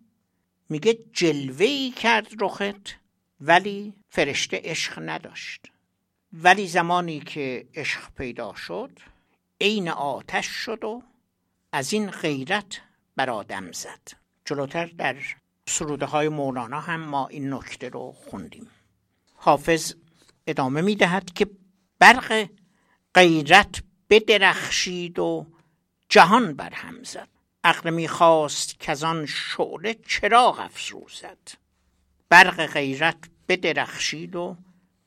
میگه 0.69 0.99
جلوهی 1.13 1.91
کرد 1.91 2.27
رخت 2.39 2.99
ولی 3.41 3.93
فرشته 4.09 4.61
عشق 4.63 4.99
نداشت. 5.09 5.71
ولی 6.33 6.67
زمانی 6.67 7.19
که 7.19 7.67
عشق 7.75 8.11
پیدا 8.17 8.53
شد 8.53 8.99
عین 9.61 9.89
آتش 9.89 10.45
شد 10.45 10.83
و 10.83 11.03
از 11.71 11.93
این 11.93 12.09
غیرت 12.11 12.81
بر 13.15 13.29
آدم 13.29 13.71
زد. 13.71 14.01
جلوتر 14.45 14.85
در 14.85 15.17
سروده 15.67 16.05
های 16.05 16.29
مولانا 16.29 16.79
هم 16.79 17.01
ما 17.01 17.27
این 17.27 17.53
نکته 17.53 17.89
رو 17.89 18.11
خوندیم. 18.11 18.67
حافظ 19.35 19.93
ادامه 20.47 20.81
می 20.81 20.95
دهد 20.95 21.33
که 21.33 21.47
برق 21.99 22.49
غیرت 23.13 23.83
بدرخشید 24.09 25.19
و 25.19 25.47
جهان 26.09 26.53
برهم 26.53 27.03
زد. 27.03 27.38
عقل 27.63 27.89
می‌خواست 27.89 28.79
که 28.79 29.05
آن 29.05 29.25
شعله 29.25 29.93
چراغ 30.07 30.59
افروزد 30.59 31.37
برق 32.29 32.65
غیرت 32.65 33.17
بدرخشید 33.47 34.35
و 34.35 34.57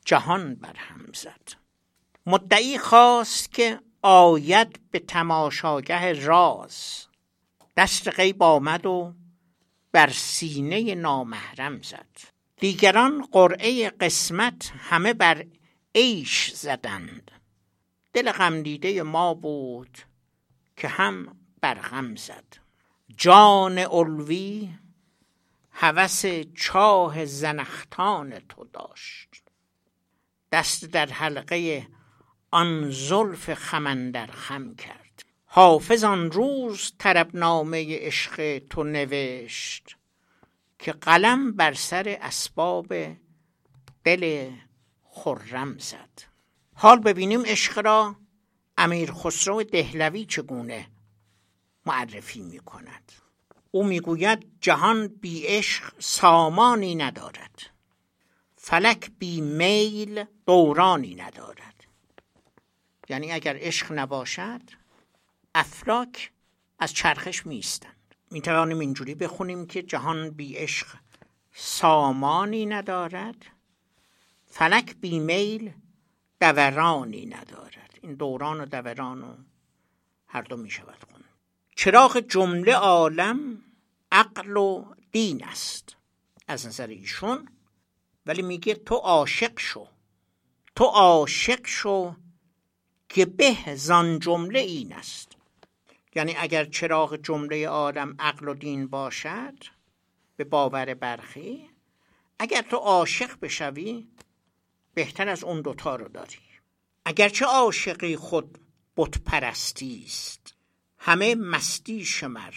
جهان 0.04 0.54
برهم 0.54 1.06
زد. 1.14 1.62
مدعی 2.26 2.78
خواست 2.78 3.52
که 3.52 3.80
آید 4.02 4.80
به 4.90 4.98
تماشاگه 4.98 6.12
راز. 6.12 7.06
دست 7.76 8.08
غیب 8.08 8.42
آمد 8.42 8.86
و 8.86 9.14
بر 9.92 10.10
سینه 10.10 10.94
نامحرم 10.94 11.82
زد. 11.82 12.32
دیگران 12.56 13.28
قرعه 13.32 13.90
قسمت 13.90 14.72
همه 14.78 15.12
بر 15.12 15.46
عیش 15.94 16.52
زدند. 16.52 17.30
دل 18.12 18.32
غمدیده 18.32 19.02
ما 19.02 19.34
بود 19.34 19.98
که 20.76 20.88
هم 20.88 21.36
بر 21.62 21.74
غم 21.74 22.16
زد. 22.16 22.44
جان 23.16 23.78
علوی 23.78 24.68
هوس 25.70 26.24
چاه 26.54 27.24
زنختان 27.24 28.38
تو 28.48 28.64
داشت. 28.64 29.42
دست 30.52 30.84
در 30.84 31.06
حلقه 31.06 31.86
آن 32.50 32.90
زلف 32.90 33.54
خمندر 33.54 34.26
خم 34.26 34.74
کرد. 34.74 35.22
حافظ 35.46 36.04
آن 36.04 36.30
روز 36.30 36.92
طربنامه 36.98 37.98
عشق 37.98 38.58
تو 38.58 38.84
نوشت 38.84 39.96
که 40.78 40.92
قلم 40.92 41.52
بر 41.52 41.74
سر 41.74 42.18
اسباب 42.20 42.94
دل 44.04 44.50
خرم 45.02 45.78
زد. 45.78 46.22
حال 46.74 46.98
ببینیم 46.98 47.42
عشق 47.46 47.78
را. 47.78 48.16
امیر 48.78 49.12
خسرو 49.12 49.62
دهلوی 49.62 50.24
چگونه 50.24 50.86
معرفی 51.86 52.40
می 52.40 52.58
کند 52.58 53.12
او 53.70 53.84
می‌گوید 53.84 54.46
جهان 54.60 55.06
بی 55.06 55.46
عشق 55.46 55.92
سامانی 55.98 56.94
ندارد. 56.94 57.62
فلک 58.56 59.10
بی 59.18 59.40
میل 59.40 60.24
دورانی 60.46 61.14
ندارد. 61.14 61.84
یعنی 63.08 63.32
اگر 63.32 63.56
عشق 63.60 63.92
نباشد 63.92 64.60
افلاک 65.54 66.32
از 66.78 66.92
چرخش 66.92 67.46
میستند 67.46 68.14
می‌توانیم 68.30 68.78
اینجوری 68.78 69.14
بخونیم 69.14 69.66
که 69.66 69.82
جهان 69.82 70.30
بی 70.30 70.54
عشق 70.54 70.86
سامانی 71.54 72.66
ندارد 72.66 73.46
فلک 74.46 74.96
بی 74.96 75.18
میل 75.18 75.72
دورانی 76.40 77.26
ندارد. 77.26 77.98
این 78.02 78.14
دوران 78.14 78.60
و 78.60 78.66
دوران 78.66 79.22
و 79.22 79.36
هر 80.26 80.42
دو 80.42 80.56
می‌شود. 80.56 81.04
خون 81.10 81.11
چراغ 81.76 82.18
جمله 82.18 82.74
عالم 82.74 83.62
عقل 84.12 84.56
و 84.56 84.94
دین 85.12 85.44
است 85.44 85.96
از 86.48 86.66
نظر 86.66 86.86
ایشون 86.86 87.48
ولی 88.26 88.42
میگه 88.42 88.74
تو 88.74 88.94
عاشق 88.94 89.58
شو. 89.58 89.86
تو 90.76 90.84
عاشق 90.84 91.66
شو 91.66 92.14
که 93.08 93.24
به 93.24 93.56
زان 93.74 94.18
جمله 94.18 94.58
این 94.58 94.92
است. 94.92 95.32
یعنی 96.14 96.34
اگر 96.38 96.64
چراغ 96.64 97.16
جمله 97.16 97.68
آدم 97.68 98.16
عقل 98.18 98.48
و 98.48 98.54
دین 98.54 98.86
باشد 98.86 99.58
به 100.36 100.44
باور 100.44 100.94
برخی 100.94 101.70
اگر 102.38 102.62
تو 102.62 102.76
عاشق 102.76 103.40
بشوی 103.40 104.08
بهتر 104.94 105.28
از 105.28 105.44
اون 105.44 105.60
دوتا 105.60 105.96
رو 105.96 106.08
داری. 106.08 106.38
اگرچه 107.04 107.44
عاشقی 107.44 108.16
خود 108.16 108.58
بت 108.96 109.18
پرستی 109.18 110.02
است 110.06 110.54
همه 111.04 111.34
مستی 111.34 112.04
شمر 112.04 112.54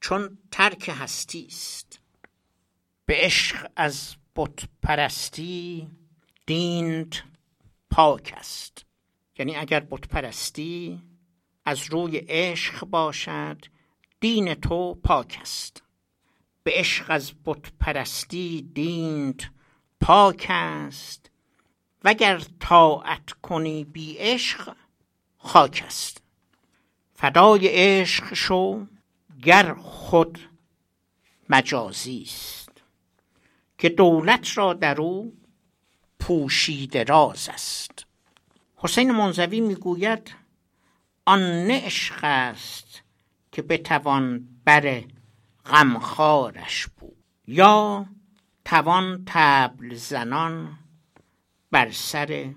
چون 0.00 0.38
ترک 0.50 0.90
هستی 1.00 1.46
است. 1.46 2.00
به 3.06 3.14
عشق 3.16 3.70
از 3.76 4.16
بت 4.36 4.68
پرستی 4.82 5.88
دینت 6.46 7.22
پاک 7.90 8.34
است. 8.36 8.84
یعنی 9.38 9.56
اگر 9.56 9.80
بت 9.80 10.08
پرستی 10.08 11.02
از 11.64 11.82
روی 11.82 12.16
عشق 12.16 12.84
باشد 12.84 13.64
دین 14.20 14.54
تو 14.54 14.94
پاک 14.94 15.38
است. 15.40 15.82
به 16.62 16.72
عشق 16.74 17.06
از 17.08 17.32
بت 17.44 17.72
پرستی 17.80 18.62
دینت 18.62 19.50
پاک 20.00 20.46
است. 20.48 21.30
وگر 22.04 22.42
طاعت 22.60 23.32
کنی 23.32 23.84
بی 23.84 24.16
عشق 24.18 24.76
خاک 25.38 25.82
است. 25.86 26.27
فدای 27.20 27.68
عشق 27.68 28.34
شو 28.34 28.86
گر 29.42 29.74
خود 29.74 30.38
مجازی 31.48 32.22
است. 32.22 32.70
که 33.78 33.88
دولت 33.88 34.58
را 34.58 34.74
در 34.74 35.00
او 35.00 35.36
پوشیده 36.20 37.04
راز 37.04 37.48
است. 37.48 38.06
حسین 38.76 39.10
منزوی 39.10 39.60
می‌گوید 39.60 40.34
آن 41.24 41.40
نه 41.40 41.86
عشق 41.86 42.18
است 42.22 43.02
که 43.52 43.62
بتوان 43.62 44.48
بر 44.64 45.04
غمخوارش 45.66 46.86
بود. 46.86 47.24
یا 47.46 48.06
توان 48.64 49.22
تبل 49.26 49.94
زنان 49.94 50.78
بر 51.70 51.90
سر 51.90 52.54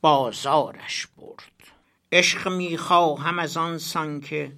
بازارش 0.00 1.06
برد. 1.06 1.53
عشق 2.14 2.48
می‌خواهم 2.48 3.38
از 3.38 3.56
آن 3.56 3.78
سان 3.78 4.20
که 4.20 4.52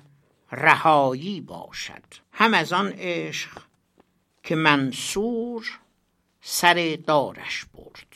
رهایی 0.52 1.40
باشد. 1.40 2.02
هم 2.32 2.54
از 2.54 2.72
آن 2.72 2.92
عشق 2.98 3.50
که 4.42 4.54
منصور 4.54 5.66
سر 6.40 6.98
دارش 7.06 7.64
برد. 7.74 8.06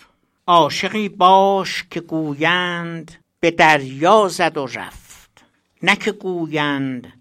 عاشقی 0.47 1.09
باش 1.09 1.85
که 1.91 2.01
گویند 2.01 3.25
به 3.41 3.51
دریا 3.51 4.29
زد 4.29 4.57
و 4.57 4.67
رفت. 4.67 5.45
نه 5.83 5.97
که 5.97 6.13
گویند 6.13 7.13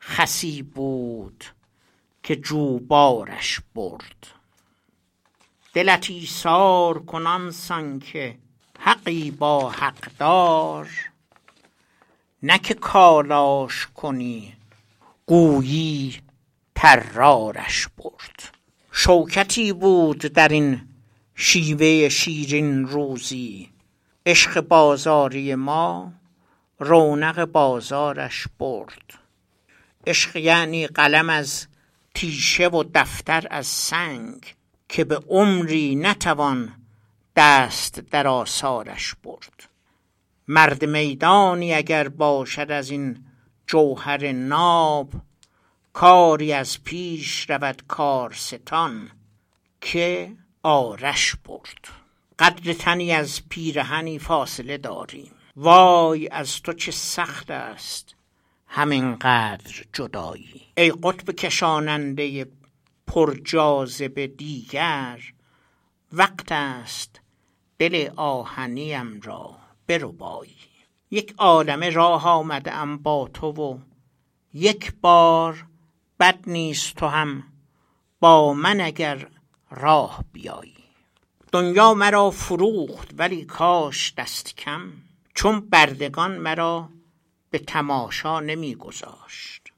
خسی 0.00 0.62
بود 0.62 1.44
که 2.22 2.36
جوبارش 2.36 3.60
برد. 3.74 4.26
دلت 5.72 6.10
ایثار 6.10 6.98
کنان 6.98 7.50
سان 7.50 7.98
که 7.98 8.38
حقی 8.78 9.30
با 9.30 9.70
حقدار. 9.70 10.88
نه 12.46 12.58
که 12.58 12.74
کالاش 12.74 13.86
کنی 13.94 14.52
گویی 15.26 16.20
طرارش 16.74 17.88
برد. 17.98 18.56
شوکتی 18.92 19.72
بود 19.72 20.18
در 20.18 20.48
این 20.48 20.80
شیوه 21.34 22.08
شیرین 22.08 22.86
روزی. 22.86 23.70
عشق 24.26 24.60
بازاری 24.60 25.54
ما 25.54 26.12
رونق 26.78 27.44
بازارش 27.44 28.46
برد. 28.58 29.14
عشق 30.06 30.36
یعنی 30.36 30.86
قلم 30.86 31.30
از 31.30 31.66
تیشه 32.14 32.68
و 32.68 32.84
دفتر 32.94 33.46
از 33.50 33.66
سنگ 33.66 34.54
که 34.88 35.04
به 35.04 35.16
عمری 35.16 35.96
نتوان 35.96 36.72
دست 37.36 38.00
در 38.00 38.26
آثارش 38.26 39.14
برد. 39.24 39.73
مرد 40.48 40.84
میدانی 40.84 41.74
اگر 41.74 42.08
باشد 42.08 42.70
از 42.70 42.90
این 42.90 43.24
جوهر 43.66 44.32
ناب 44.32 45.12
کاری 45.92 46.52
از 46.52 46.84
پیش 46.84 47.50
رود 47.50 47.82
کارستان 47.88 49.10
که 49.80 50.32
آرش 50.62 51.36
برد. 51.44 51.88
قدر 52.38 52.72
تنی 52.72 53.12
از 53.12 53.48
پیرهنی 53.48 54.18
فاصله 54.18 54.78
داریم. 54.78 55.32
وای 55.56 56.28
از 56.28 56.62
تو 56.62 56.72
چه 56.72 56.92
سخت 56.92 57.50
است 57.50 58.14
همین 58.66 59.16
قدر 59.16 59.84
جدایی. 59.92 60.62
ای 60.76 60.92
قطب 61.02 61.30
کشاننده 61.30 62.46
پر 63.06 63.34
جاذبه 63.44 64.26
دیگر 64.26 65.20
وقت 66.12 66.52
است 66.52 67.20
دل 67.78 68.10
آهنیم 68.16 69.20
را 69.20 69.63
بربایی. 69.86 70.56
یک 71.10 71.34
عالمه 71.38 71.90
راه 71.90 72.28
آمده 72.28 72.72
ام 72.72 72.98
با 72.98 73.30
تو 73.34 73.46
و 73.46 73.78
یک 74.54 74.92
بار 75.00 75.66
بد 76.20 76.38
نیست 76.46 76.94
تو 76.94 77.06
هم 77.06 77.42
با 78.20 78.54
من 78.54 78.80
اگر 78.80 79.28
راه 79.70 80.24
بیایی. 80.32 80.84
دنیا 81.52 81.94
مرا 81.94 82.30
فروخت 82.30 83.10
ولی 83.16 83.44
کاش 83.44 84.14
دست 84.14 84.56
کم 84.56 84.92
چون 85.34 85.60
بردگان 85.60 86.38
مرا 86.38 86.88
به 87.50 87.58
تماشا 87.58 88.40
نمی 88.40 88.74
گذاشت. 88.74 89.72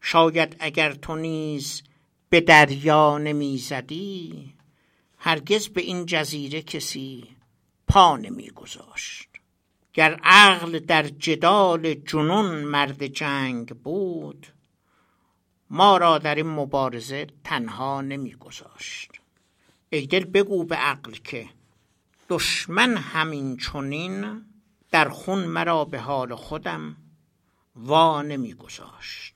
شاید 0.00 0.56
اگر 0.58 0.92
تو 0.92 1.16
نیز 1.16 1.82
به 2.28 2.40
دریا 2.40 3.18
نمی 3.18 3.58
زدی 3.58 4.54
هرگز 5.18 5.68
به 5.68 5.80
این 5.80 6.06
جزیره 6.06 6.62
کسی 6.62 7.28
پا 7.90 8.16
نمی 8.16 8.50
گذاشت 8.50 9.28
گر 9.92 10.20
عقل 10.22 10.78
در 10.78 11.02
جدال 11.08 11.94
جنون 11.94 12.64
مرد 12.64 13.06
جنگ 13.06 13.68
بود 13.68 14.46
ما 15.70 15.96
را 15.96 16.18
در 16.18 16.34
این 16.34 16.46
مبارزه 16.46 17.26
تنها 17.44 18.00
نمی 18.00 18.34
گذاشت 18.34 19.10
ای 19.90 20.06
دل 20.06 20.24
بگو 20.24 20.64
به 20.64 20.76
عقل 20.76 21.12
که 21.12 21.48
دشمن 22.28 22.96
همین 22.96 23.56
چنین 23.56 24.44
در 24.90 25.08
خون 25.08 25.44
مرا 25.44 25.84
به 25.84 26.00
حال 26.00 26.34
خودم 26.34 26.96
وا 27.76 28.22
نمی 28.22 28.54
گذاشت 28.54 29.34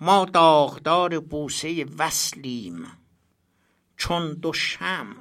ما 0.00 0.24
داغدار 0.24 1.20
بوسه 1.20 1.86
وصلیم 1.98 2.86
چون 3.96 4.34
دو 4.34 4.52
شمع. 4.52 5.16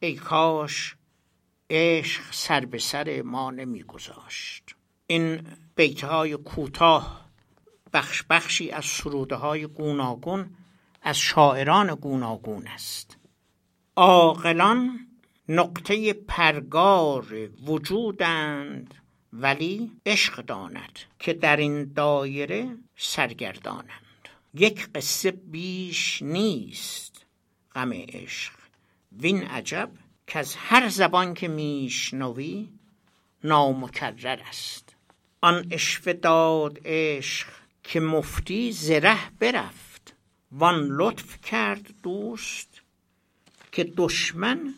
ای 0.00 0.14
کاش 0.14 0.97
عشق 1.70 2.22
سر 2.30 2.64
به 2.64 2.78
سر 2.78 3.22
ما 3.22 3.50
نمی 3.50 3.82
گذاشت 3.82 4.74
این 5.06 5.46
بیت 5.76 6.04
های 6.04 6.36
کوتاه 6.36 7.28
بخش 7.92 8.22
بخشی 8.30 8.70
از 8.70 8.84
سروده 8.84 9.34
های 9.34 9.66
گوناگون 9.66 10.50
از 11.02 11.18
شاعران 11.18 11.94
گوناگون 11.94 12.66
است. 12.66 13.16
عاقلان 13.96 15.06
نقطه 15.48 16.12
پرگار 16.12 17.48
وجودند 17.66 18.94
ولی 19.32 19.92
عشق 20.06 20.40
داند 20.42 20.98
که 21.18 21.32
در 21.32 21.56
این 21.56 21.92
دایره 21.92 22.76
سرگردانند. 22.96 23.88
یک 24.54 24.88
قصه 24.94 25.30
بیش 25.30 26.22
نیست. 26.22 27.26
غم 27.74 27.92
عشق. 27.92 28.52
وین 29.12 29.42
عجب 29.42 29.90
که 30.28 30.38
از 30.38 30.54
هر 30.56 30.88
زبان 30.88 31.34
که 31.34 31.48
میشنوی 31.48 32.68
نامکرر 33.44 34.40
است. 34.48 34.96
آن 35.40 35.66
اشوه 35.70 36.12
داد 36.12 36.78
عشق 36.84 37.48
که 37.82 38.00
مفتی 38.00 38.72
زره 38.72 39.30
برفت. 39.38 40.14
وان 40.52 40.88
لطف 40.88 41.40
کرد 41.40 41.94
دوست 42.02 42.82
که 43.72 43.84
دشمن 43.96 44.74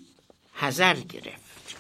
حذر 0.53 0.95
گرفت. 0.95 1.77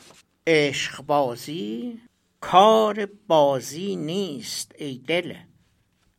عشق 0.47 1.03
بازی 1.03 2.01
کار 2.41 3.07
بازی 3.27 3.97
نیست 3.97 4.73
ای 4.79 4.99
دل. 5.07 5.35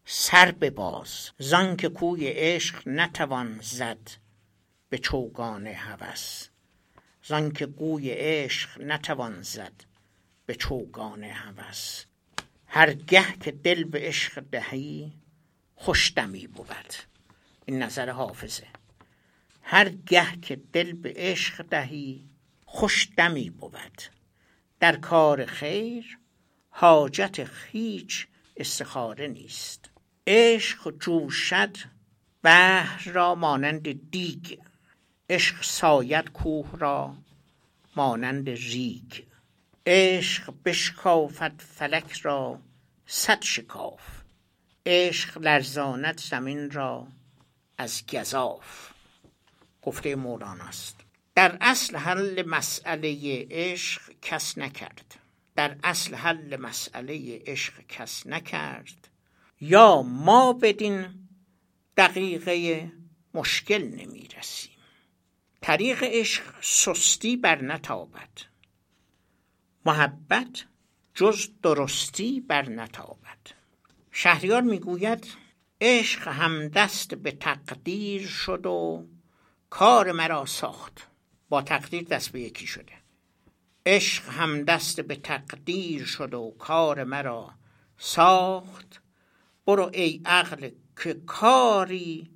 سر 0.05 0.51
باز 0.51 1.29
زان 1.37 1.77
که 1.77 1.89
کوی 1.89 2.27
عشق 2.27 2.87
نتوان 2.87 3.59
زد 3.61 4.09
به 4.89 4.97
چوگان 4.97 5.67
هوس. 5.67 6.50
زان 7.31 7.51
که 7.51 7.65
گوی 7.65 8.09
عشق 8.09 8.81
نتوان 8.81 9.41
زد 9.41 9.83
به 10.45 10.55
چوگان 10.55 11.23
هوس. 11.23 12.05
هرگه 12.67 13.25
که 13.39 13.51
دل 13.51 13.83
به 13.83 13.99
عشق 13.99 14.39
دهی 14.51 15.13
خوش 15.75 16.13
دمی 16.15 16.47
بود. 16.47 16.93
این 17.65 17.83
نظر 17.83 18.09
حافظه. 18.09 18.67
هرگه 19.61 20.39
که 20.41 20.55
دل 20.73 20.93
به 20.93 21.13
عشق 21.15 21.61
دهی 21.61 22.29
خوش 22.65 23.09
دمی 23.17 23.49
بود. 23.49 24.01
در 24.79 24.95
کار 24.95 25.45
خیر 25.45 26.19
حاجت 26.69 27.49
هیچ 27.71 28.27
استخاره 28.57 29.27
نیست. 29.27 29.89
عشق 30.27 30.97
جوشد 30.99 31.77
بحر 32.43 33.11
را 33.11 33.35
مانند 33.35 34.11
دیگ 34.11 34.59
عشق 35.31 35.63
ساید 35.63 36.29
کوه 36.29 36.69
را 36.79 37.15
مانند 37.95 38.49
ریگ. 38.49 39.13
عشق 39.85 40.53
بشکافد 40.65 41.61
فلک 41.61 42.11
را 42.11 42.59
صد 43.05 43.41
شکاف. 43.41 44.01
عشق 44.85 45.37
لرزاند 45.37 46.19
زمین 46.19 46.71
را 46.71 47.07
از 47.77 48.05
گزاف. 48.05 48.91
گفته 49.81 50.15
مولاناست 50.15 50.95
در 51.35 51.57
اصل 51.61 51.97
حل 51.97 52.43
مسئله 52.47 53.47
عشق 53.51 54.01
کس 54.21 54.57
نکرد. 54.57 55.15
در 55.55 55.75
اصل 55.83 56.15
حل 56.15 56.57
مسئله 56.57 57.41
عشق 57.45 57.73
کس 57.89 58.27
نکرد. 58.27 59.07
یا 59.61 60.01
ما 60.01 60.53
بدین 60.53 61.27
دقیقه 61.97 62.91
مشکل 63.33 63.83
نمی 63.83 64.27
رسیم 64.37 64.80
طریق 65.61 66.03
عشق 66.03 66.43
سستی 66.61 67.37
بر 67.37 67.61
نتابد. 67.61 68.29
محبت 69.85 70.65
جز 71.15 71.49
درستی 71.63 72.39
بر 72.39 72.69
نتابد. 72.69 73.37
شهریار 74.11 74.61
می‌گوید 74.61 75.27
عشق 75.81 76.27
هم 76.27 76.67
دست 76.67 77.15
به 77.15 77.31
تقدیر 77.31 78.27
شد 78.27 78.65
و 78.65 79.07
کار 79.69 80.11
مرا 80.11 80.45
ساخت. 80.45 81.07
با 81.49 81.61
تقدیر 81.61 82.03
دست 82.03 82.29
به 82.29 82.41
یکی 82.41 82.67
شده. 82.67 82.93
عشق 83.85 84.29
هم 84.29 84.63
دست 84.63 85.01
به 85.01 85.15
تقدیر 85.15 86.05
شد 86.05 86.33
و 86.33 86.55
کار 86.59 87.03
مرا 87.03 87.53
ساخت. 87.97 89.01
برو 89.67 89.91
ای 89.93 90.21
عقل 90.25 90.69
که 91.03 91.13
کاری 91.13 92.29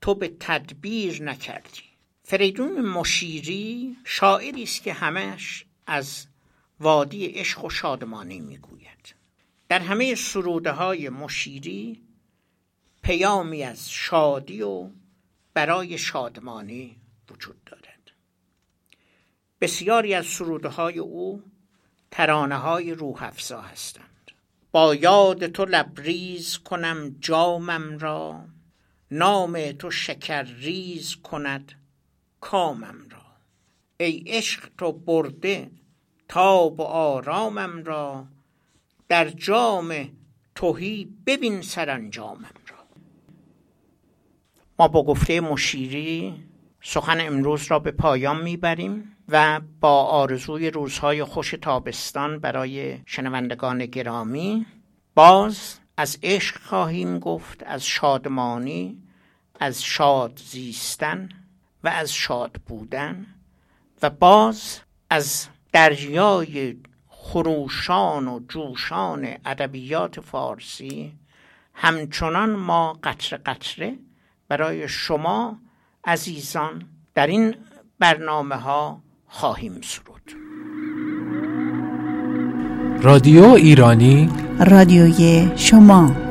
تو 0.00 0.14
به 0.14 0.36
تدبیر 0.40 1.22
نکردی. 1.22 1.93
فریدون 2.26 2.80
مشیری 2.80 3.96
شاعری 4.04 4.62
است 4.62 4.82
که 4.82 4.92
همش 4.92 5.64
از 5.86 6.26
وادی 6.80 7.26
عشق 7.26 7.64
و 7.64 7.70
شادمانی 7.70 8.40
می‌گوید. 8.40 9.14
در 9.68 9.78
همه 9.78 10.14
سروده 10.14 10.70
های 10.70 11.08
مشیری 11.08 12.02
پیامی 13.02 13.62
از 13.62 13.90
شادی 13.90 14.62
و 14.62 14.90
برای 15.54 15.98
شادمانی 15.98 16.96
وجود 17.30 17.64
دارد. 17.64 18.10
بسیاری 19.60 20.14
از 20.14 20.26
سروده 20.26 20.68
های 20.68 20.98
او 20.98 21.42
ترانه 22.10 22.56
های 22.56 22.94
روح 22.94 23.22
افزا 23.22 23.60
هستند. 23.60 24.30
با 24.72 24.94
یاد 24.94 25.46
تو 25.46 25.64
لبریز 25.64 26.58
کنم 26.58 27.16
جامم 27.20 27.98
را 27.98 28.44
نام 29.10 29.72
تو 29.72 29.90
شکر 29.90 30.42
ریز 30.42 31.16
کند 31.16 31.72
کامم 32.44 33.08
را. 33.10 33.22
ای 33.96 34.24
عشق 34.26 34.68
تو 34.78 34.92
برده 34.92 35.70
تاب 36.28 36.80
و 36.80 36.82
آرامم 36.82 37.84
را. 37.84 38.26
در 39.08 39.28
جام 39.28 40.08
توهی 40.54 41.08
ببین 41.26 41.62
سرانجامم 41.62 42.54
را. 42.68 42.76
ما 44.78 44.88
با 44.88 45.04
گفته 45.04 45.40
مشیری 45.40 46.34
سخن 46.82 47.20
امروز 47.20 47.66
را 47.70 47.78
به 47.78 47.90
پایان 47.90 48.42
می‌بریم 48.42 49.16
و 49.28 49.60
با 49.80 50.04
آرزوی 50.04 50.70
روزهای 50.70 51.24
خوش 51.24 51.54
تابستان 51.62 52.38
برای 52.38 52.98
شنوندگان 53.06 53.86
گرامی 53.86 54.66
باز 55.14 55.78
از 55.96 56.18
عشق 56.22 56.60
خواهیم 56.60 57.18
گفت 57.18 57.62
از 57.66 57.86
شادمانی 57.86 59.02
از 59.60 59.82
شاد 59.82 60.40
زیستن. 60.44 61.28
و 61.84 61.88
از 61.88 62.12
شاد 62.12 62.56
بودن 62.66 63.26
و 64.02 64.10
باز 64.10 64.80
از 65.10 65.46
دریای 65.72 66.76
خروشان 67.08 68.28
و 68.28 68.40
جوشان 68.48 69.28
ادبیات 69.44 70.20
فارسی 70.20 71.12
همچنان 71.74 72.50
ما 72.50 72.98
قطره 73.02 73.38
قطره 73.38 73.98
برای 74.48 74.88
شما 74.88 75.58
عزیزان 76.04 76.82
در 77.14 77.26
این 77.26 77.54
برنامه 77.98 78.54
ها 78.54 79.00
خواهیم 79.26 79.80
سرود. 79.82 80.32
رادیو 83.02 83.44
ایرانی 83.44 84.30
رادیوی 84.66 85.52
شما. 85.56 86.23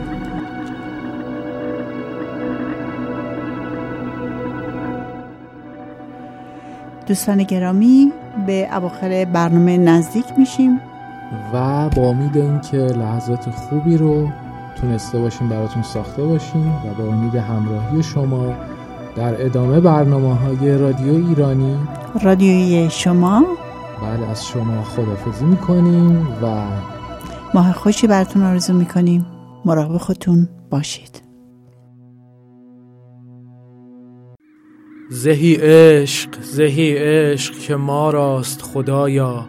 دوستان 7.07 7.43
گرامی 7.43 8.11
به 8.47 8.75
اواخر 8.75 9.25
برنامه 9.33 9.77
نزدیک 9.77 10.25
میشیم. 10.37 10.79
و 11.53 11.89
با 11.89 12.01
امید 12.01 12.37
اینکه 12.37 12.77
لحظات 12.77 13.49
خوبی 13.49 13.97
رو 13.97 14.27
تونسته 14.81 15.19
باشیم 15.19 15.49
براتون 15.49 15.83
ساخته 15.83 16.23
باشیم 16.23 16.67
و 16.67 16.93
با 16.97 17.03
امید 17.03 17.35
همراهی 17.35 18.03
شما 18.03 18.53
در 19.15 19.45
ادامه 19.45 19.79
برنامه 19.79 20.35
های 20.35 20.77
رادیو 20.77 21.27
ایرانی. 21.27 21.77
رادیوی 22.21 22.89
شما. 22.89 23.45
بله 24.01 24.29
از 24.29 24.47
شما 24.47 24.83
خدافزی 24.83 25.45
می‌کنیم 25.45 26.27
و 26.43 26.65
ماه 27.53 27.73
خوشی 27.73 28.07
براتون 28.07 28.43
آرزو 28.43 28.73
می‌کنیم. 28.73 29.25
مراقب 29.65 29.97
خودتون 29.97 30.49
باشید. 30.69 31.22
زهی 35.15 35.55
عشق 35.61 36.29
زهی 36.41 36.97
عشق 36.97 37.53
که 37.53 37.75
ما 37.75 38.09
راست 38.09 38.61
خدایا. 38.61 39.45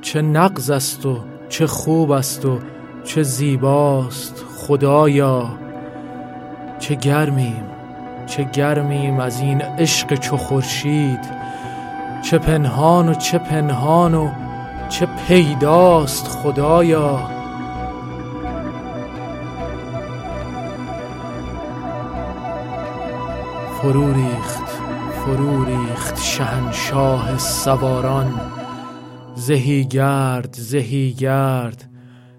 چه 0.00 0.22
نقض 0.22 0.70
است 0.70 1.06
و 1.06 1.18
چه 1.48 1.66
خوب 1.66 2.10
است 2.10 2.44
و 2.44 2.58
چه 3.04 3.22
زیباست 3.22 4.44
خدایا. 4.56 5.58
چه 6.78 6.94
گرمیم 6.94 7.64
چه 8.26 8.44
گرمیم 8.52 9.20
از 9.20 9.40
این 9.40 9.62
عشق 9.62 10.14
چو 10.14 10.36
خورشید. 10.36 11.20
چه 12.22 12.38
پنهان 12.38 13.08
و 13.08 13.14
چه 13.14 13.38
پنهان 13.38 14.14
و 14.14 14.30
چه 14.88 15.08
پیداست 15.28 16.28
خدایا. 16.28 17.33
فرو 23.84 24.12
ریخت 24.12 24.68
فرو 25.24 25.64
ریخت 25.64 26.20
شهنشاه 26.20 27.38
سواران. 27.38 28.40
زهی 29.34 29.84
گرد 29.84 30.54
زهی 30.58 31.12
گرد 31.12 31.84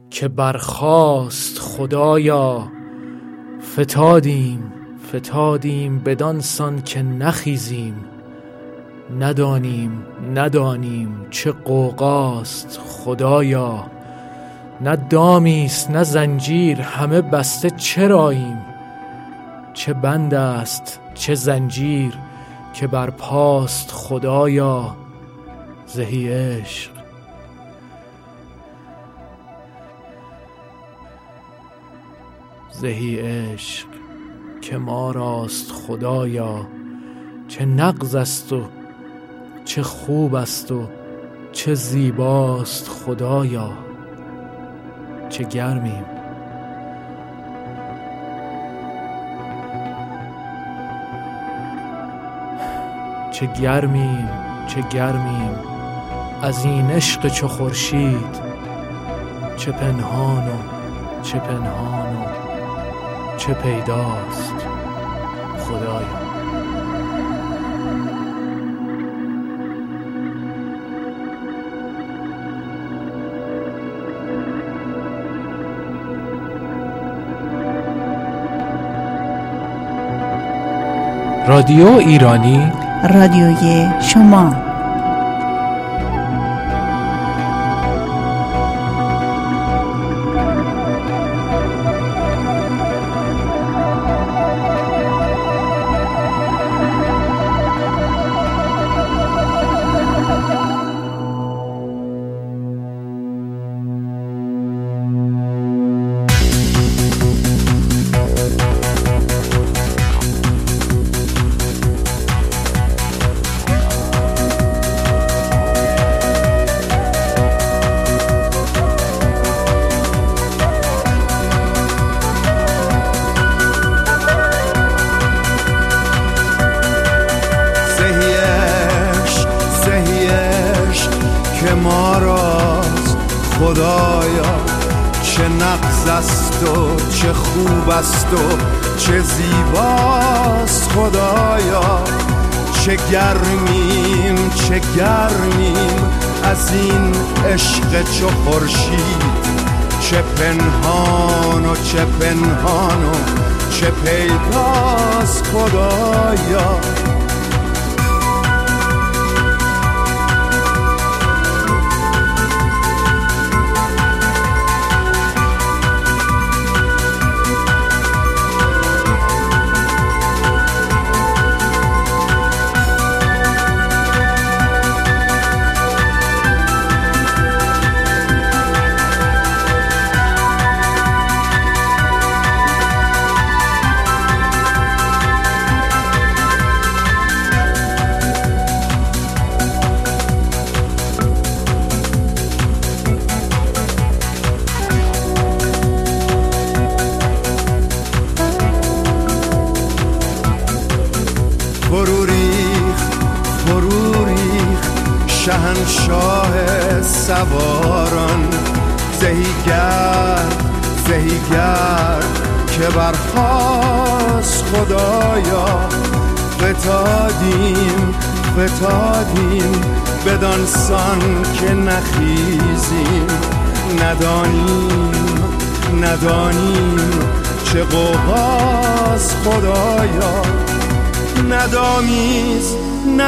که 0.10 0.28
برخاست 0.28 1.60
خدایا. 1.60 2.68
فتادیم 3.74 4.74
فتادیم 5.10 6.00
بدانسان 6.00 6.82
که 6.82 7.02
نخیزیم. 7.02 7.96
ندانیم 9.20 10.06
ندانیم 10.36 11.28
چه 11.30 11.52
قوقاست 11.52 12.80
خدایا. 12.88 13.86
نه 14.82 14.96
دامیست 14.96 15.92
نه 15.92 16.04
زنجیر 16.04 16.82
همه 16.82 17.22
بسته 17.22 17.70
چراییم. 17.70 18.58
چه 19.74 19.94
بند 19.94 20.34
است 20.34 21.00
چه 21.16 21.36
زنجیر 21.36 22.14
که 22.74 22.88
بر 22.88 23.10
پاست 23.10 23.92
خدایا 23.92 24.96
زهی 25.86 26.30
عشق. 26.30 26.92
زهی 32.72 33.20
عشق 33.20 33.88
که 34.62 34.78
ما 34.78 35.12
راست 35.12 35.72
خدایا 35.72 36.68
چه 37.48 37.66
نقض 37.66 38.16
است 38.16 38.54
و 38.54 38.62
چه 39.66 39.84
خوب 39.84 40.36
است 40.36 40.72
و 40.72 40.88
چه 41.52 41.74
زیباست 41.74 42.88
خدایا. 42.88 43.72
چه 45.30 45.44
گرمیم. 45.44 46.15
چه 53.36 53.46
گرمیم 53.46 54.30
چه 54.68 54.82
گرمیم. 54.82 55.56
از 56.42 56.66
این 56.66 56.92
عشق 56.92 57.28
چو 57.28 57.48
خورشید 57.48 58.42
چه 59.58 59.72
پنهان 59.72 60.48
و 60.48 60.52
چه 61.24 61.40
پنهان 61.40 62.16
و 62.16 62.26
چه 63.38 63.54
پیداست. 63.54 64.56
خدایا. 65.60 66.26
رادیو 81.48 81.88
ایرانی 81.88 82.85
رادیوی 83.08 83.88
شما. 84.02 84.65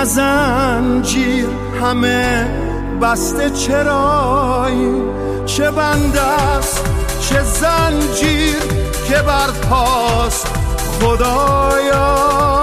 نزنجیر 0.07 1.47
همه 1.81 2.47
بسته 3.01 3.49
چرایی. 3.49 5.01
چه 5.45 5.71
بند 5.71 6.17
است 6.17 6.83
چه 7.21 7.43
زنجیر 7.43 8.59
که 9.07 9.15
بر 9.15 9.51
پاست 9.69 10.47
خدایا. 11.01 12.56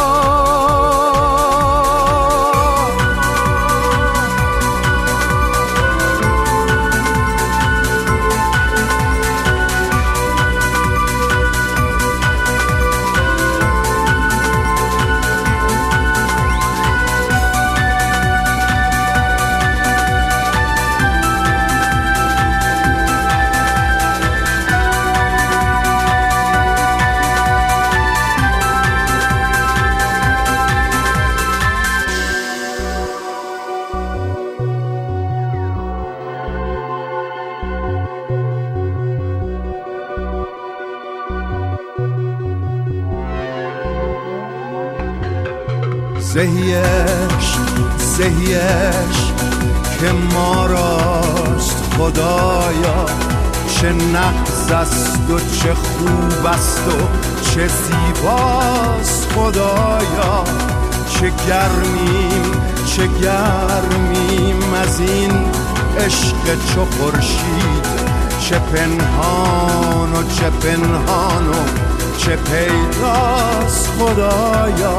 نقص 54.15 54.73
است 54.73 55.31
و 55.31 55.39
چه 55.39 55.75
خوب 55.75 56.47
است 56.47 56.89
و 56.89 56.91
چه 57.51 57.69
زیباست 57.69 59.33
خدایا. 59.33 60.45
چه 61.11 61.33
گرمیم 61.49 62.53
چه 62.87 63.07
گرمیم 63.07 64.75
از 64.83 65.01
این 65.01 65.33
عشق 65.99 66.75
چو 66.75 66.85
خورشید. 66.85 67.87
چه 68.41 68.59
پنهان 68.59 70.13
و 70.13 70.23
چه 70.37 70.51
پنهان 70.51 71.49
و 71.49 71.55
چه 72.19 72.37
پیداست 72.37 73.91
خدایا. 73.99 74.99